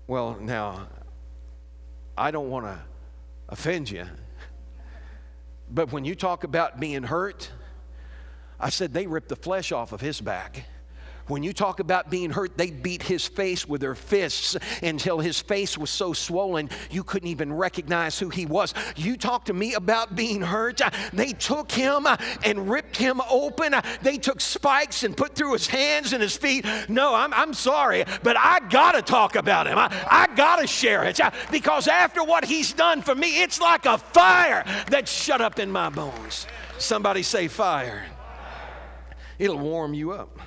[0.06, 0.88] "Well, now,
[2.16, 2.78] I don't want to
[3.48, 4.06] offend you,
[5.70, 7.50] but when you talk about being hurt,
[8.58, 10.66] I said they ripped the flesh off of his back."
[11.26, 15.40] When you talk about being hurt, they beat his face with their fists until his
[15.40, 18.74] face was so swollen you couldn't even recognize who he was.
[18.94, 20.82] You talk to me about being hurt.
[21.14, 22.06] They took him
[22.44, 23.74] and ripped him open.
[24.02, 26.66] They took spikes and put through his hands and his feet.
[26.88, 29.78] No, I'm, I'm sorry, but I gotta talk about him.
[29.78, 31.18] I, I gotta share it
[31.50, 35.70] because after what he's done for me, it's like a fire that's shut up in
[35.70, 36.46] my bones.
[36.78, 38.04] Somebody say fire.
[39.38, 40.38] It'll warm you up.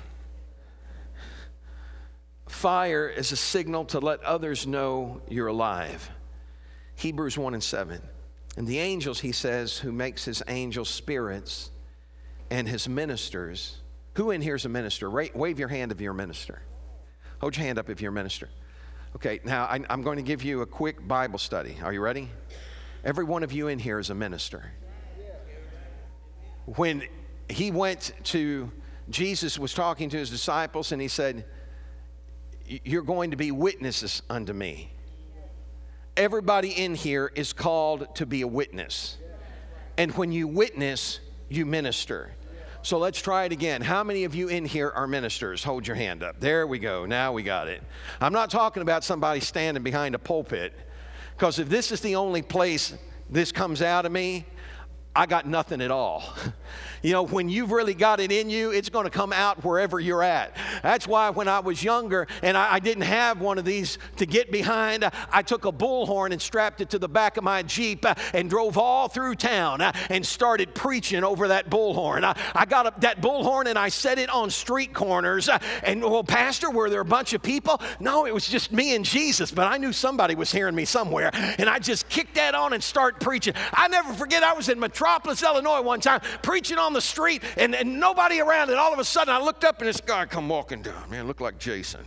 [2.58, 6.10] Fire is a signal to let others know you're alive.
[6.96, 8.02] Hebrews 1 and 7.
[8.56, 11.70] And the angels, he says, who makes his angels spirits
[12.50, 13.76] and his ministers.
[14.14, 15.08] Who in here is a minister?
[15.08, 16.60] Wave your hand if you're a minister.
[17.40, 18.48] Hold your hand up if you're a minister.
[19.14, 21.76] Okay, now I'm going to give you a quick Bible study.
[21.84, 22.28] Are you ready?
[23.04, 24.72] Every one of you in here is a minister.
[26.64, 27.04] When
[27.48, 28.72] he went to,
[29.10, 31.44] Jesus was talking to his disciples and he said,
[32.84, 34.92] you're going to be witnesses unto me.
[36.16, 39.16] Everybody in here is called to be a witness.
[39.96, 42.32] And when you witness, you minister.
[42.82, 43.82] So let's try it again.
[43.82, 45.64] How many of you in here are ministers?
[45.64, 46.40] Hold your hand up.
[46.40, 47.06] There we go.
[47.06, 47.82] Now we got it.
[48.20, 50.72] I'm not talking about somebody standing behind a pulpit,
[51.36, 52.94] because if this is the only place
[53.30, 54.46] this comes out of me,
[55.18, 56.22] I got nothing at all.
[57.02, 60.00] You know, when you've really got it in you, it's going to come out wherever
[60.00, 60.56] you're at.
[60.82, 64.26] That's why when I was younger and I, I, didn't have one of these to
[64.26, 68.04] get behind, I took a bullhorn and strapped it to the back of my Jeep
[68.04, 72.24] uh, and drove all through town uh, and started preaching over that bullhorn.
[72.24, 75.48] I, I got that bullhorn and I set it on street corners.
[75.48, 77.80] Uh, and, well, Pastor, were there a bunch of people?
[78.00, 81.30] No, it was just me and Jesus, but I knew somebody was hearing me somewhere.
[81.32, 83.54] And I just kicked that on and start preaching.
[83.72, 85.07] I never forget, I was in Metropolis,
[85.42, 88.70] Illinois one time preaching on the street and, and nobody around.
[88.70, 91.10] And all of a sudden I looked up and this guy come walking down.
[91.10, 92.04] Man, looked like Jason.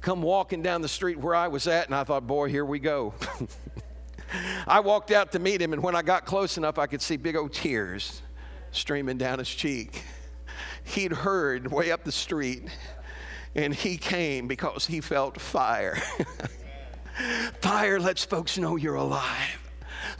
[0.00, 2.78] come walking down the street where I was at, and I thought, boy, here we
[2.78, 3.14] go.
[4.66, 7.16] I walked out to meet him, and when I got close enough, I could see
[7.16, 8.22] big old tears
[8.70, 10.02] streaming down his cheek.
[10.84, 12.68] He'd heard way up the street,
[13.54, 15.96] and he came because he felt fire.
[17.60, 19.67] fire lets folks know you're alive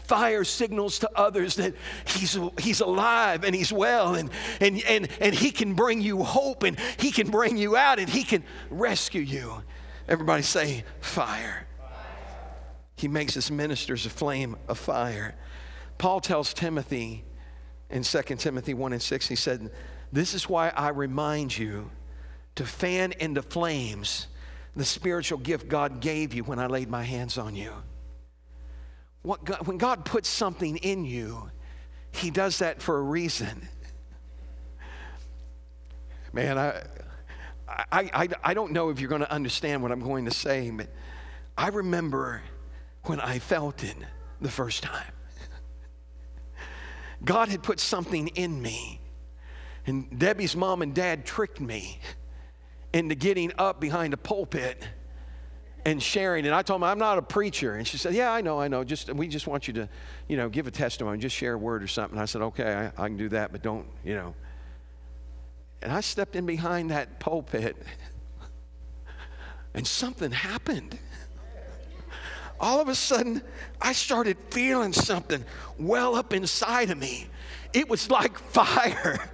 [0.04, 1.74] fire signals to others that
[2.06, 6.62] he's, he's alive and he's well and, and, and, and he can bring you hope
[6.62, 9.62] and he can bring you out and he can rescue you.
[10.08, 11.66] Everybody say, fire.
[12.96, 15.36] He makes his ministers a flame of fire.
[15.98, 17.24] Paul tells Timothy
[17.90, 19.70] in 2 Timothy 1 and 6, he said,
[20.12, 21.90] This is why I remind you
[22.56, 24.26] to fan into flames
[24.76, 27.72] the spiritual gift God gave you when I laid my hands on you.
[29.24, 31.50] God, when God puts something in you,
[32.12, 33.68] He does that for a reason.
[36.32, 36.82] Man, I,
[37.68, 40.70] I, I, I don't know if you're going to understand what I'm going to say,
[40.70, 40.88] but
[41.56, 42.42] I remember
[43.04, 43.96] when I felt it
[44.40, 45.12] the first time.
[47.24, 49.00] God had put something in me,
[49.86, 51.98] and Debbie's mom and dad tricked me
[52.92, 54.86] into getting up behind a pulpit
[55.84, 56.46] and sharing.
[56.46, 57.74] And I told him, I'm not a preacher.
[57.74, 58.84] And she said, Yeah, I know, I know.
[58.84, 59.88] Just we just want you to,
[60.28, 62.18] you know, give a testimony, just share a word or something.
[62.18, 64.34] I said, Okay, I, I can do that, but don't, you know.
[65.82, 67.76] And I stepped in behind that pulpit,
[69.74, 70.98] and something happened.
[72.60, 73.40] All of a sudden,
[73.80, 75.44] I started feeling something
[75.78, 77.28] well up inside of me.
[77.72, 79.30] It was like fire.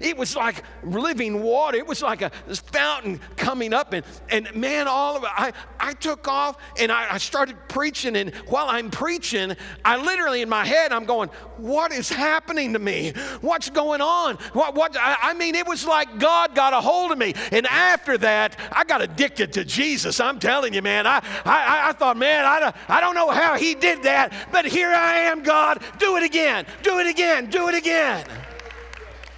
[0.00, 1.76] It was like living water.
[1.78, 2.30] It was like a
[2.72, 3.92] fountain coming up.
[3.92, 8.16] And, and man, all of it, I, I took off and I, I started preaching.
[8.16, 12.78] And while I'm preaching, I literally in my head, I'm going, what is happening to
[12.78, 13.12] me?
[13.40, 14.36] What's going on?
[14.52, 17.34] What, what, I, I mean, it was like God got a hold of me.
[17.50, 20.20] And after that, I got addicted to Jesus.
[20.20, 21.06] I'm telling you, man.
[21.06, 24.90] I, I, I thought, man, I, I don't know how he did that, but here
[24.90, 25.82] I am, God.
[25.98, 26.66] Do it again.
[26.82, 27.50] Do it again.
[27.50, 28.26] Do it again.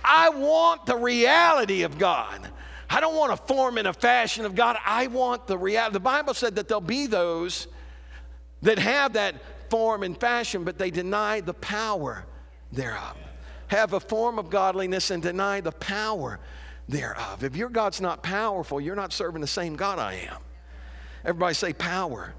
[0.05, 2.49] I want the reality of God.
[2.91, 4.77] I don't want a form and a fashion of God.
[4.85, 5.95] I want the reality.
[5.95, 7.67] The Bible said that there'll be those
[8.63, 9.37] that have that
[9.71, 12.25] form and fashion, but they deny the power
[12.71, 13.17] thereof.
[13.69, 16.39] Have a form of godliness and deny the power
[16.89, 17.43] thereof.
[17.43, 20.37] If your God's not powerful, you're not serving the same God I am.
[21.25, 22.35] Everybody say power.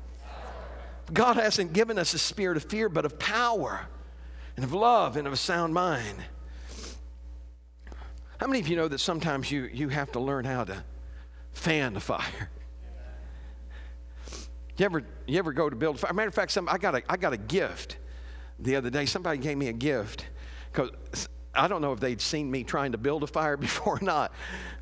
[1.11, 3.87] God hasn't given us a spirit of fear, but of power
[4.55, 6.17] and of love and of a sound mind.
[8.37, 10.83] How many of you know that sometimes you, you have to learn how to
[11.53, 12.49] fan the fire?
[14.77, 16.13] You ever, you ever go to build a fire?
[16.13, 17.97] Matter of fact, some, I, got a, I got a gift
[18.59, 19.05] the other day.
[19.05, 20.25] Somebody gave me a gift
[20.71, 24.01] because I don't know if they'd seen me trying to build a fire before or
[24.01, 24.33] not,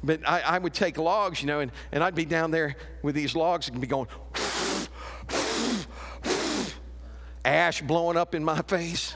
[0.04, 3.14] but I, I would take logs, you know, and, and I'd be down there with
[3.14, 4.08] these logs and be going,
[7.46, 9.16] ash blowing up in my face.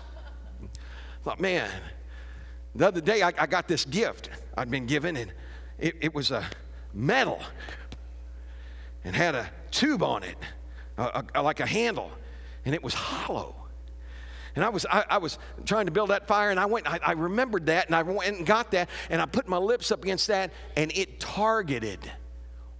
[0.61, 1.71] I thought, man,
[2.76, 5.32] the other day, I, I got this gift I'd been given, and
[5.80, 6.45] it, it was a
[6.93, 7.41] metal
[9.03, 10.38] and had a tube on it,
[10.97, 12.11] a, a, like a handle,
[12.65, 13.55] and it was hollow.
[14.55, 16.99] And I was, I, I, was trying to build that fire, and I went, I,
[17.05, 20.01] I, remembered that, and I went and got that, and I put my lips up
[20.03, 21.99] against that, and it targeted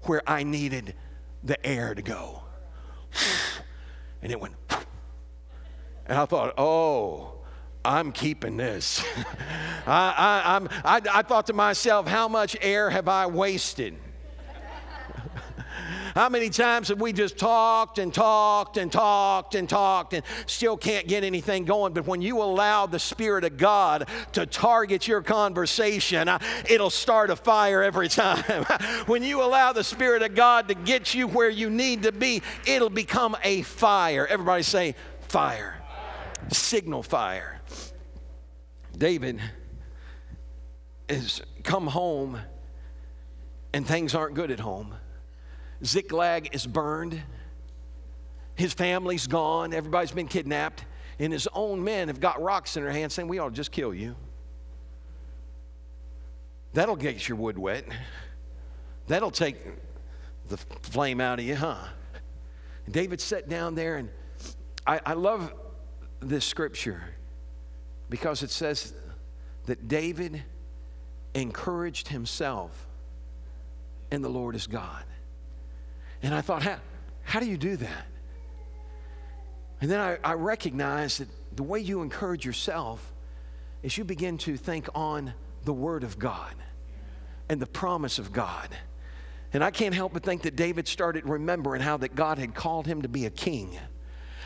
[0.02, 0.96] where I needed
[1.44, 2.44] the air to go.
[4.20, 4.56] And it went,
[6.08, 7.37] and I thought, oh,
[7.88, 9.02] I'm keeping this.
[9.88, 13.96] I, I, I, I thought to myself, how much air have I wasted?
[16.14, 20.76] How many times have we just talked and talked and talked and talked and still
[20.76, 21.94] can't get anything going?
[21.94, 27.30] But when you allow the Spirit of God to target your conversation, uh, it'll start
[27.30, 28.64] a fire every time.
[29.06, 32.42] when you allow the Spirit of God to get you where you need to be,
[32.66, 34.26] it'll become a fire.
[34.26, 34.96] Everybody say,
[35.28, 35.78] fire.
[35.80, 36.50] fire.
[36.50, 37.57] Signal fire.
[38.98, 39.40] David
[41.10, 42.40] has come home
[43.74, 44.96] and things aren't good at home.
[45.84, 47.22] Ziklag is burned.
[48.56, 49.74] His family's gone.
[49.74, 50.86] Everybody's been kidnapped.
[51.20, 53.72] and his own men have got rocks in their hands saying, We ought to just
[53.72, 54.16] kill you.
[56.74, 57.86] That'll get your wood wet.
[59.08, 59.58] That'll take
[60.50, 61.78] the flame out of you, huh?
[62.90, 64.10] David sat down there, and
[64.86, 65.54] I, I love
[66.20, 67.02] this scripture
[68.10, 68.94] because it says
[69.66, 70.44] that David
[71.34, 72.88] encouraged himself
[74.12, 75.04] in the Lord is God.
[76.24, 76.78] And I thought, how,
[77.24, 78.06] how do you do that?
[79.82, 83.14] And then I, I recognized that the way you encourage yourself
[83.84, 85.34] is you begin to think on
[85.66, 86.54] the Word of God
[87.50, 88.70] and the promise of God.
[89.54, 92.88] And I can't help but think that David started remembering how that God had called
[92.88, 93.78] him to be a king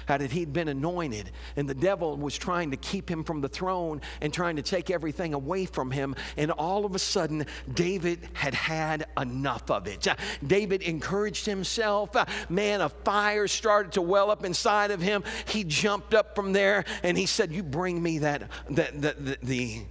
[0.08, 3.50] how that he'd been anointed and the devil was trying to keep him from the
[3.50, 6.16] throne and trying to take everything away from him.
[6.38, 10.08] And all of a sudden, David had had enough of it.
[10.46, 12.16] David encouraged himself.
[12.50, 15.24] Man, a fire started to well up inside of him.
[15.46, 19.38] He jumped up from there and he said, You bring me that, that, that the,
[19.44, 19.82] the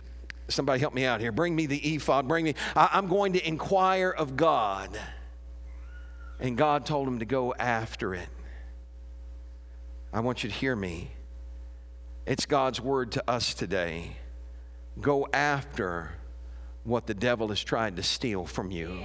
[0.49, 1.33] somebody help me out here.
[1.33, 2.29] Bring me the ephod.
[2.29, 4.99] Bring me, I, I'm going to inquire of God.
[6.39, 8.29] And God told him to go after it.
[10.13, 11.13] I want you to hear me.
[12.27, 14.17] It's God's word to us today.
[15.01, 16.11] Go after
[16.83, 19.01] what the devil has tried to steal from you.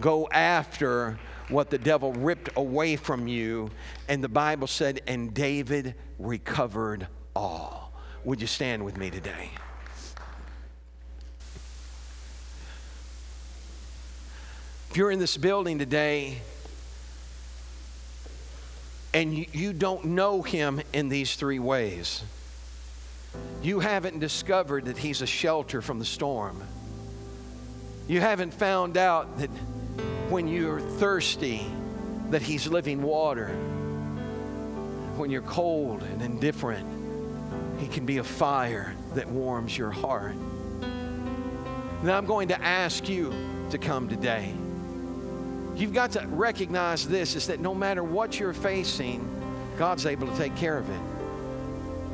[0.00, 3.70] Go after what the devil ripped away from you.
[4.08, 7.92] And the Bible said, and David recovered all.
[8.24, 9.50] Would you stand with me today?
[14.90, 16.42] If you're in this building today
[19.14, 22.22] and you don't know him in these three ways,
[23.62, 26.62] you haven't discovered that he's a shelter from the storm.
[28.08, 29.50] You haven't found out that
[30.28, 31.66] when you're thirsty,
[32.30, 33.48] that he's living water.
[35.16, 36.88] When you're cold and indifferent,
[37.78, 40.34] he can be a fire that warms your heart.
[42.02, 43.32] Now I'm going to ask you
[43.70, 44.54] to come today.
[45.74, 49.28] You've got to recognize this is that no matter what you're facing,
[49.78, 51.00] God's able to take care of it.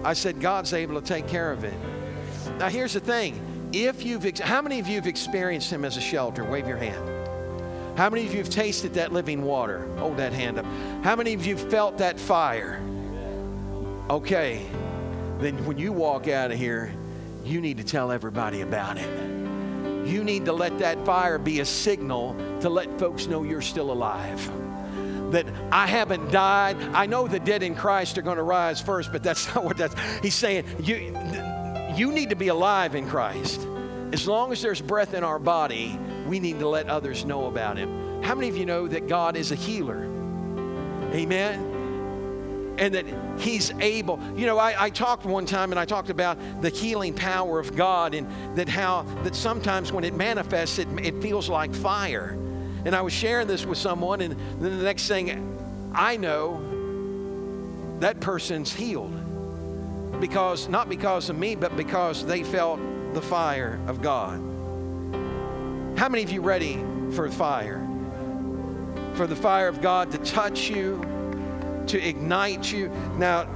[0.04, 1.74] I said, God's able to take care of it.
[2.58, 3.40] Now, here's the thing.
[3.72, 6.44] If you've, how many of you have experienced Him as a shelter?
[6.44, 7.98] Wave your hand.
[7.98, 9.88] How many of you have tasted that living water?
[9.96, 10.64] Hold that hand up.
[11.02, 12.80] How many of you felt that fire?
[14.08, 14.64] Okay.
[15.40, 16.92] Then when you walk out of here,
[17.44, 19.08] you need to tell everybody about it.
[20.06, 23.92] You need to let that fire be a signal to let folks know you're still
[23.92, 24.50] alive.
[25.32, 26.76] That I haven't died.
[26.94, 29.76] I know the dead in Christ are going to rise first, but that's not what
[29.76, 29.94] that's.
[30.22, 31.16] He's saying you,
[31.94, 33.66] you need to be alive in Christ.
[34.12, 37.76] As long as there's breath in our body, we need to let others know about
[37.76, 38.22] Him.
[38.22, 40.04] How many of you know that God is a healer?
[41.12, 41.68] Amen
[42.78, 43.04] and that
[43.40, 47.12] he's able you know I, I, talked one time and i talked about the healing
[47.12, 51.74] power of god and that how that sometimes when it manifests it, it feels like
[51.74, 52.36] fire
[52.84, 56.60] and I was sharing this with someone, and then the next thing I know,
[58.00, 59.14] that person's healed.
[60.20, 62.80] Because, not because of me, but because they felt
[63.14, 64.38] the fire of God.
[65.98, 67.86] How many of you ready for fire?
[69.14, 71.00] For the fire of God to touch you,
[71.88, 72.88] to ignite you.
[73.16, 73.46] Now,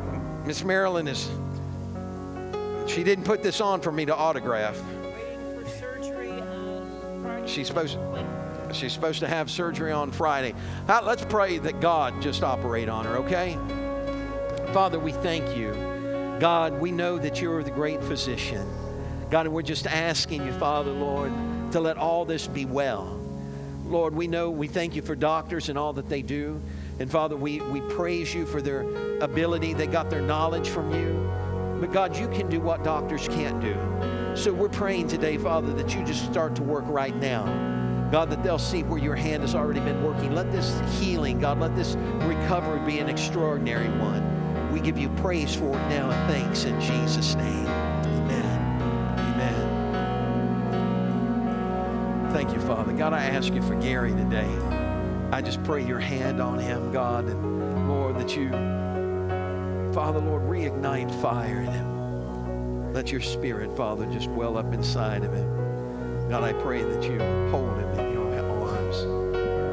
[0.45, 1.31] Miss Marilyn is,
[2.87, 4.81] she didn't put this on for me to autograph.
[7.47, 8.42] She's supposed to.
[8.73, 10.55] She's supposed to have surgery on Friday.
[10.89, 13.59] let's pray that God just operate on her, okay?
[14.73, 15.73] Father, we thank you.
[16.41, 18.67] God, we know that you're the great physician.
[19.31, 21.33] God, and we're just asking you, Father, Lord,
[21.73, 23.19] to let all this be well.
[23.85, 26.61] Lord, we know, we thank you for doctors and all that they do.
[26.99, 28.83] And Father, we, we praise you for their
[29.21, 29.75] ability.
[29.75, 31.31] They got their knowledge from you.
[31.81, 33.75] But God, you can do what doctors can't do.
[34.35, 37.45] So we're praying today, Father, that you just start to work right now.
[38.13, 40.35] God, that they'll see where your hand has already been working.
[40.35, 44.71] Let this healing, God, let this recovery be an extraordinary one.
[44.71, 47.67] We give you praise for it now and thanks in Jesus' name.
[47.67, 49.19] Amen.
[49.19, 49.91] Amen.
[52.35, 52.93] Thank you, Father.
[52.93, 54.55] God, I ask you for Gary today.
[55.33, 58.51] I just pray your hand on him, God, and Lord, that you,
[59.95, 62.93] Father, Lord, reignite fire in him.
[62.93, 65.62] Let your spirit, Father, just well up inside of him.
[66.29, 67.19] God, I pray that you
[67.51, 68.23] hold him in your
[68.63, 69.05] arms.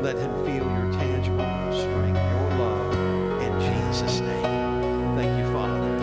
[0.03, 1.45] Let him feel your tangible
[1.77, 5.15] strength, your love, in Jesus' name.
[5.15, 5.99] Thank you, Father.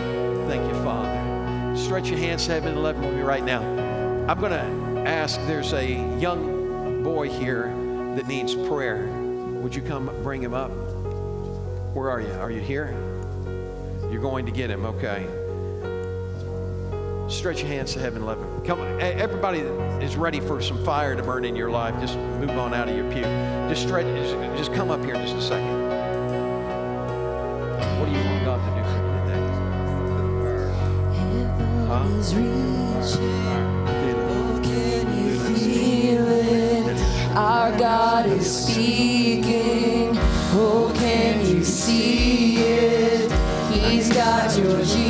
[0.48, 1.76] Thank you, Father.
[1.76, 3.62] Stretch your hands to heaven and love with me right now.
[4.28, 5.86] I'm going to ask, there's a
[6.18, 7.72] young boy here
[8.16, 9.06] that needs prayer.
[9.06, 10.70] Would you come bring him up?
[11.94, 12.32] Where are you?
[12.32, 12.94] Are you here?
[14.10, 15.26] You're going to get him, okay?
[17.28, 18.45] Stretch your hands to heaven, love.
[18.66, 19.60] Come everybody
[20.04, 22.96] is ready for some fire to burn in your life, just move on out of
[22.96, 23.22] your pew.
[23.68, 24.06] Just stretch,
[24.58, 25.88] just, come up here just a second.
[28.00, 29.42] What do you want God to do for you today?
[37.30, 37.38] Huh?
[37.38, 40.18] Our God is speaking.
[40.58, 43.30] Oh, can you see it?
[43.70, 45.05] He's got your.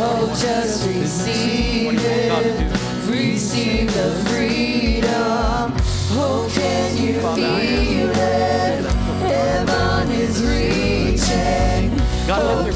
[0.00, 3.10] Oh, just receive it.
[3.10, 5.74] Receive the freedom.
[6.12, 8.84] Oh, can you feel it?
[9.26, 12.00] Heaven is reaching.
[12.30, 12.67] Oh,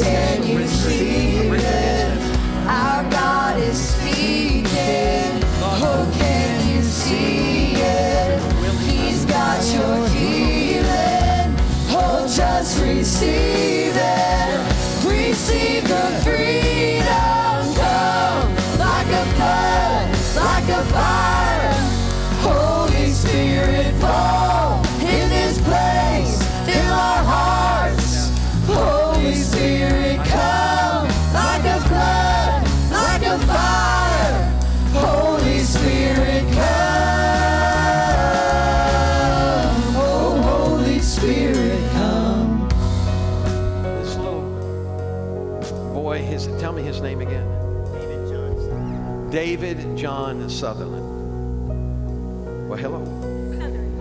[50.63, 52.69] Sutherland.
[52.69, 53.05] Well, hello.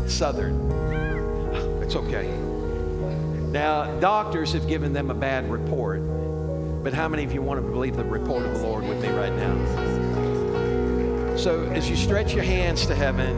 [0.08, 0.54] Southern.
[1.82, 2.28] It's okay.
[3.50, 6.02] Now, doctors have given them a bad report,
[6.84, 9.10] but how many of you want to believe the report of the Lord with me
[9.10, 11.36] right now?
[11.36, 13.36] So, as you stretch your hands to heaven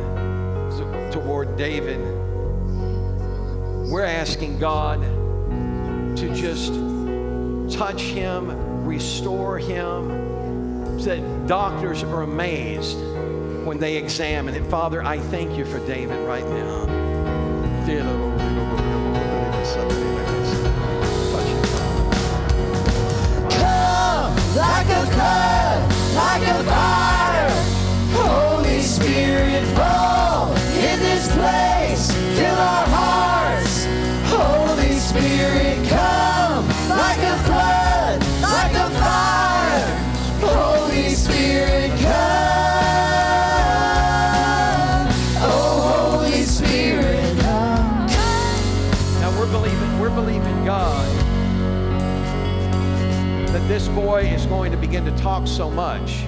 [0.72, 2.02] to- toward David,
[3.90, 5.02] we're asking God
[6.18, 6.74] to just
[7.74, 12.98] touch him, restore him, that doctors are amazed
[13.66, 14.64] when they examine it.
[14.66, 16.86] Father, I thank you for David right now.
[23.50, 26.93] Come like a flood, like a fire.
[49.54, 51.08] Believing, we're believing God
[53.50, 56.24] that this boy is going to begin to talk so much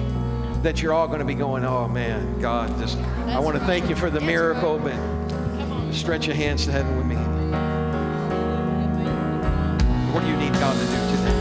[0.62, 2.96] that you're all going to be going, oh man, God, just
[3.26, 4.94] I want to thank you for the miracle, but
[5.92, 7.16] stretch your hands to heaven with me.
[10.12, 11.34] What do you need God to do today?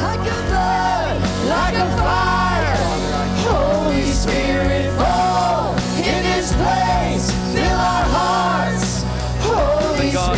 [0.00, 2.76] Like a flood, like a fire.
[3.44, 4.77] Holy Spirit,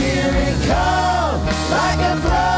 [0.01, 2.50] Holy it comes like a flood,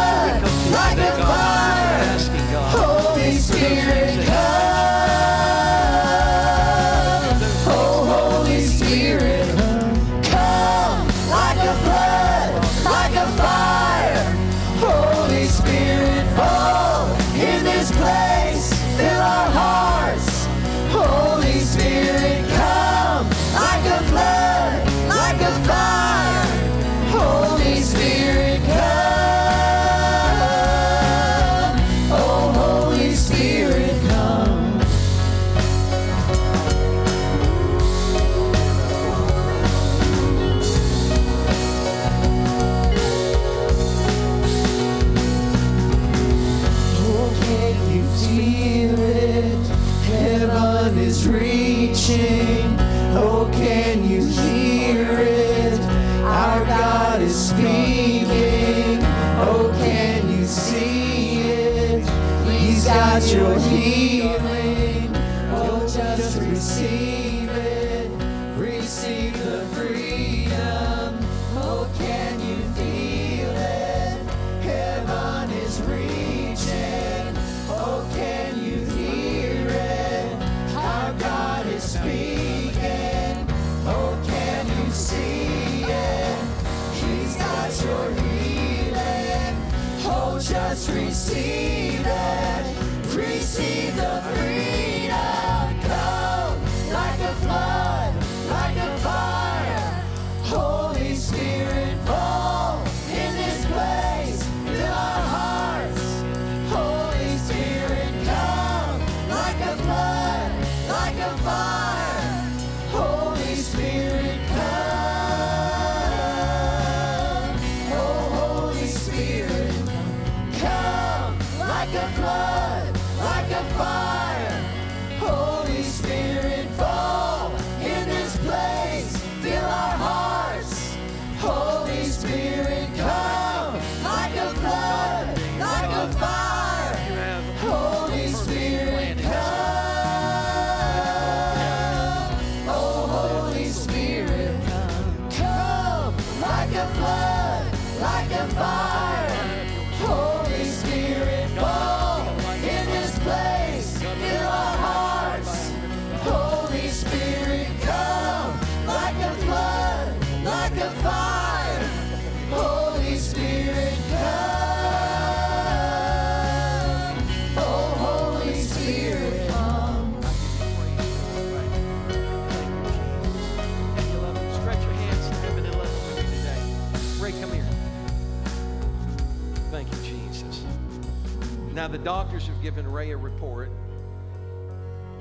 [181.72, 183.70] Now, the doctors have given Ray a report,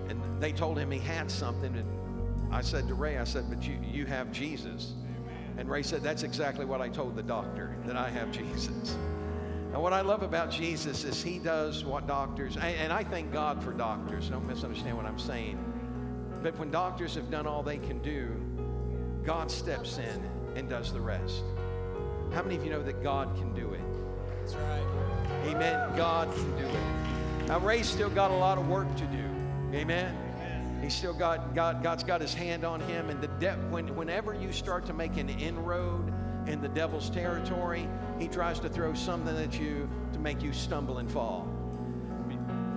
[0.10, 1.76] and they told him he had something.
[1.76, 1.88] And
[2.54, 4.94] I said to Ray, I said, But you, you have Jesus.
[5.58, 8.98] And Ray said, That's exactly what I told the doctor, that I have Jesus.
[9.72, 13.32] And what I love about Jesus is he does what doctors, and, and I thank
[13.32, 15.58] God for doctors, don't misunderstand what I'm saying.
[16.44, 18.30] But when doctors have done all they can do,
[19.24, 21.44] God steps in and does the rest.
[22.34, 23.82] How many of you know that God can do it?
[24.42, 25.11] That's right.
[25.44, 25.96] Amen.
[25.96, 27.48] God can do it.
[27.48, 29.78] Now Ray's still got a lot of work to do.
[29.78, 30.16] Amen.
[30.82, 31.84] He's still got God.
[31.84, 35.18] God's got His hand on him, and the de- when, whenever you start to make
[35.18, 36.12] an inroad
[36.48, 37.88] in the devil's territory,
[38.20, 41.44] he tries to throw something at you to make you stumble and fall.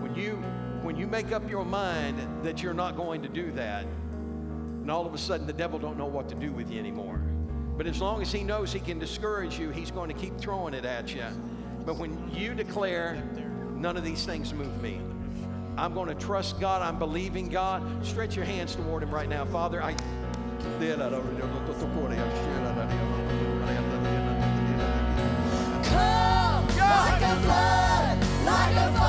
[0.00, 0.36] When you
[0.82, 5.06] when you make up your mind that you're not going to do that, and all
[5.06, 7.22] of a sudden the devil don't know what to do with you anymore.
[7.78, 10.74] But as long as he knows he can discourage you, he's going to keep throwing
[10.74, 11.24] it at you.
[11.86, 13.22] But when you declare,
[13.74, 15.00] none of these things move me.
[15.76, 16.82] I'm going to trust God.
[16.82, 17.82] I'm believing God.
[18.04, 19.44] Stretch your hands toward him right now.
[19.44, 19.94] Father, I
[25.82, 29.03] Come like a flood, like a fire.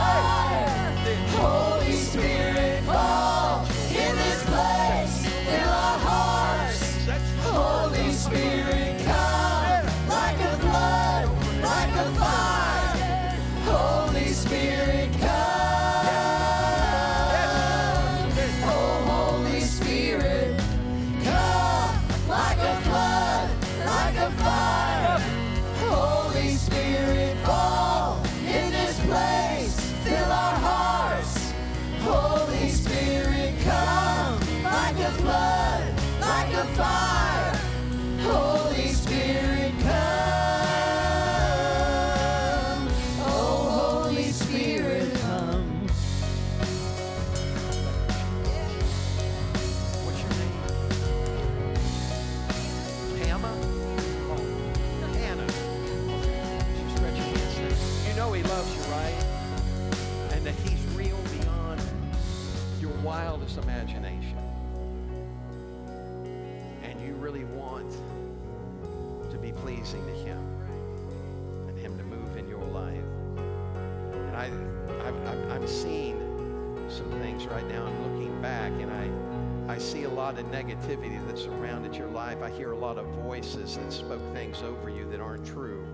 [80.26, 82.42] Lot of negativity that surrounded your life.
[82.42, 85.86] I hear a lot of voices that spoke things over you that aren't true.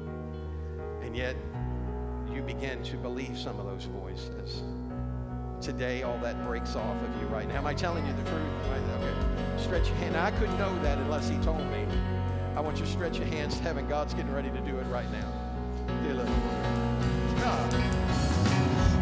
[1.02, 1.36] And yet
[2.34, 4.64] you begin to believe some of those voices.
[5.60, 7.58] Today, all that breaks off of you right now.
[7.58, 8.42] Am I telling you the truth?
[8.72, 9.62] Okay.
[9.62, 10.16] Stretch your hand.
[10.16, 11.86] I couldn't know that unless he told me.
[12.56, 13.86] I want you to stretch your hands to heaven.
[13.90, 15.30] God's getting ready to do it right now.
[16.04, 16.30] Dear Lord.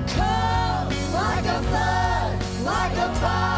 [0.07, 3.48] Come like a flood, like a fire.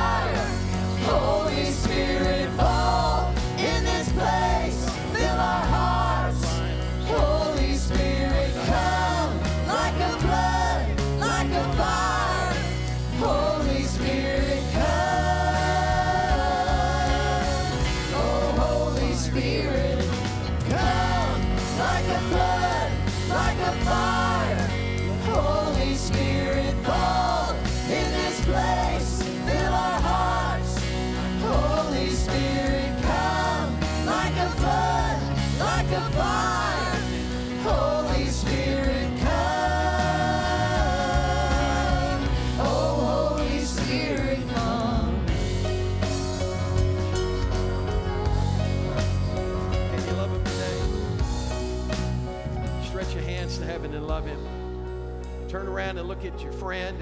[55.51, 56.97] Turn around and look at your friend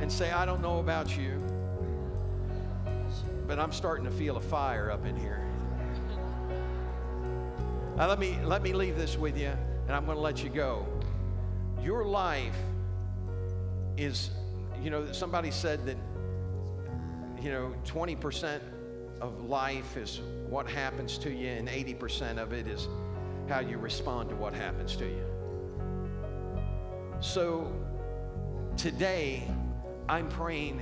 [0.00, 1.40] and say, I don't know about you,
[3.46, 5.49] but I'm starting to feel a fire up in here.
[8.00, 9.52] Now, let me, let me leave this with you,
[9.86, 10.86] and I'm going to let you go.
[11.82, 12.56] Your life
[13.98, 14.30] is,
[14.82, 15.98] you know, somebody said that,
[17.42, 18.60] you know, 20%
[19.20, 22.88] of life is what happens to you, and 80% of it is
[23.50, 25.26] how you respond to what happens to you.
[27.20, 27.70] So
[28.78, 29.46] today,
[30.08, 30.80] I'm praying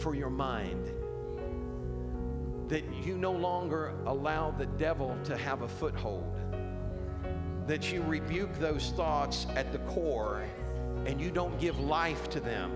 [0.00, 0.84] for your mind
[2.68, 6.34] that you no longer allow the devil to have a foothold,
[7.66, 10.46] that you rebuke those thoughts at the core
[11.06, 12.70] and you don't give life to them.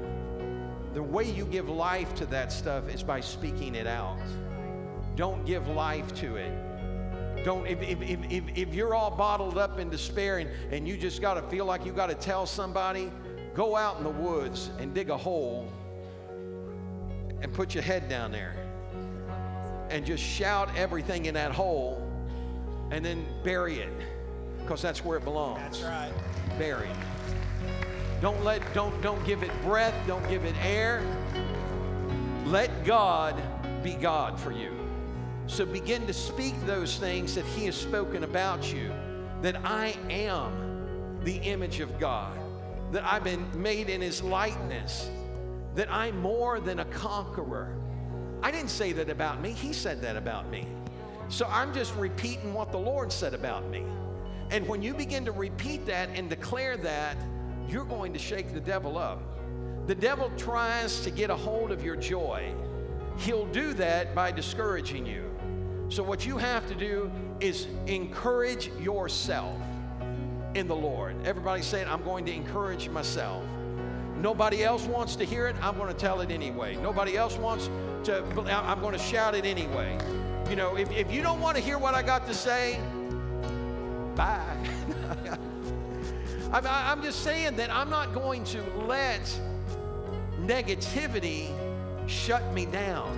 [0.95, 4.19] The way you give life to that stuff is by speaking it out.
[5.15, 6.53] Don't give life to it.
[7.45, 11.21] Don't, if, if, if, if, you're all bottled up in despair and, and you just
[11.21, 13.11] got to feel like you got to tell somebody,
[13.53, 15.71] go out in the woods and dig a hole
[17.41, 18.62] and put your head down there
[19.93, 22.03] and just shout everything in that hole
[22.91, 23.93] and then bury it
[24.61, 25.61] because that's where it belongs.
[25.61, 26.13] That's right.
[26.59, 26.97] Bury it.
[28.21, 31.03] Don't let don't don't give it breath, don't give it air.
[32.47, 33.41] Let God
[33.83, 34.73] be God for you.
[35.47, 38.93] So begin to speak those things that he has spoken about you.
[39.43, 42.39] That I am the image of God.
[42.93, 45.11] That I've been made in his likeness.
[45.75, 47.77] That I'm more than a conqueror.
[48.43, 50.67] I didn't say that about me, he said that about me.
[51.29, 53.85] So I'm just repeating what the Lord said about me.
[54.51, 57.17] And when you begin to repeat that and declare that,
[57.69, 59.23] you're going to shake the devil up.
[59.87, 62.53] The devil tries to get a hold of your joy.
[63.19, 65.31] He'll do that by discouraging you.
[65.89, 69.61] So, what you have to do is encourage yourself
[70.55, 71.17] in the Lord.
[71.25, 73.45] Everybody saying, I'm going to encourage myself.
[74.17, 76.77] Nobody else wants to hear it, I'm going to tell it anyway.
[76.77, 77.69] Nobody else wants
[78.05, 79.99] to, I'm going to shout it anyway.
[80.49, 82.79] You know, if, if you don't want to hear what I got to say,
[84.15, 84.57] bye.
[86.53, 89.23] I'm, I'm just saying that I'm not going to let
[90.41, 91.49] negativity
[92.07, 93.17] shut me down,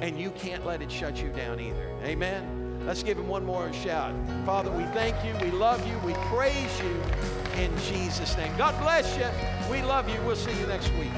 [0.00, 1.90] and you can't let it shut you down either.
[2.02, 2.84] Amen.
[2.86, 4.14] Let's give him one more shout.
[4.46, 7.02] Father, we thank you, we love you, we praise you
[7.60, 8.52] in Jesus' name.
[8.56, 9.26] God bless you.
[9.70, 10.20] We love you.
[10.22, 11.10] We'll see you next week.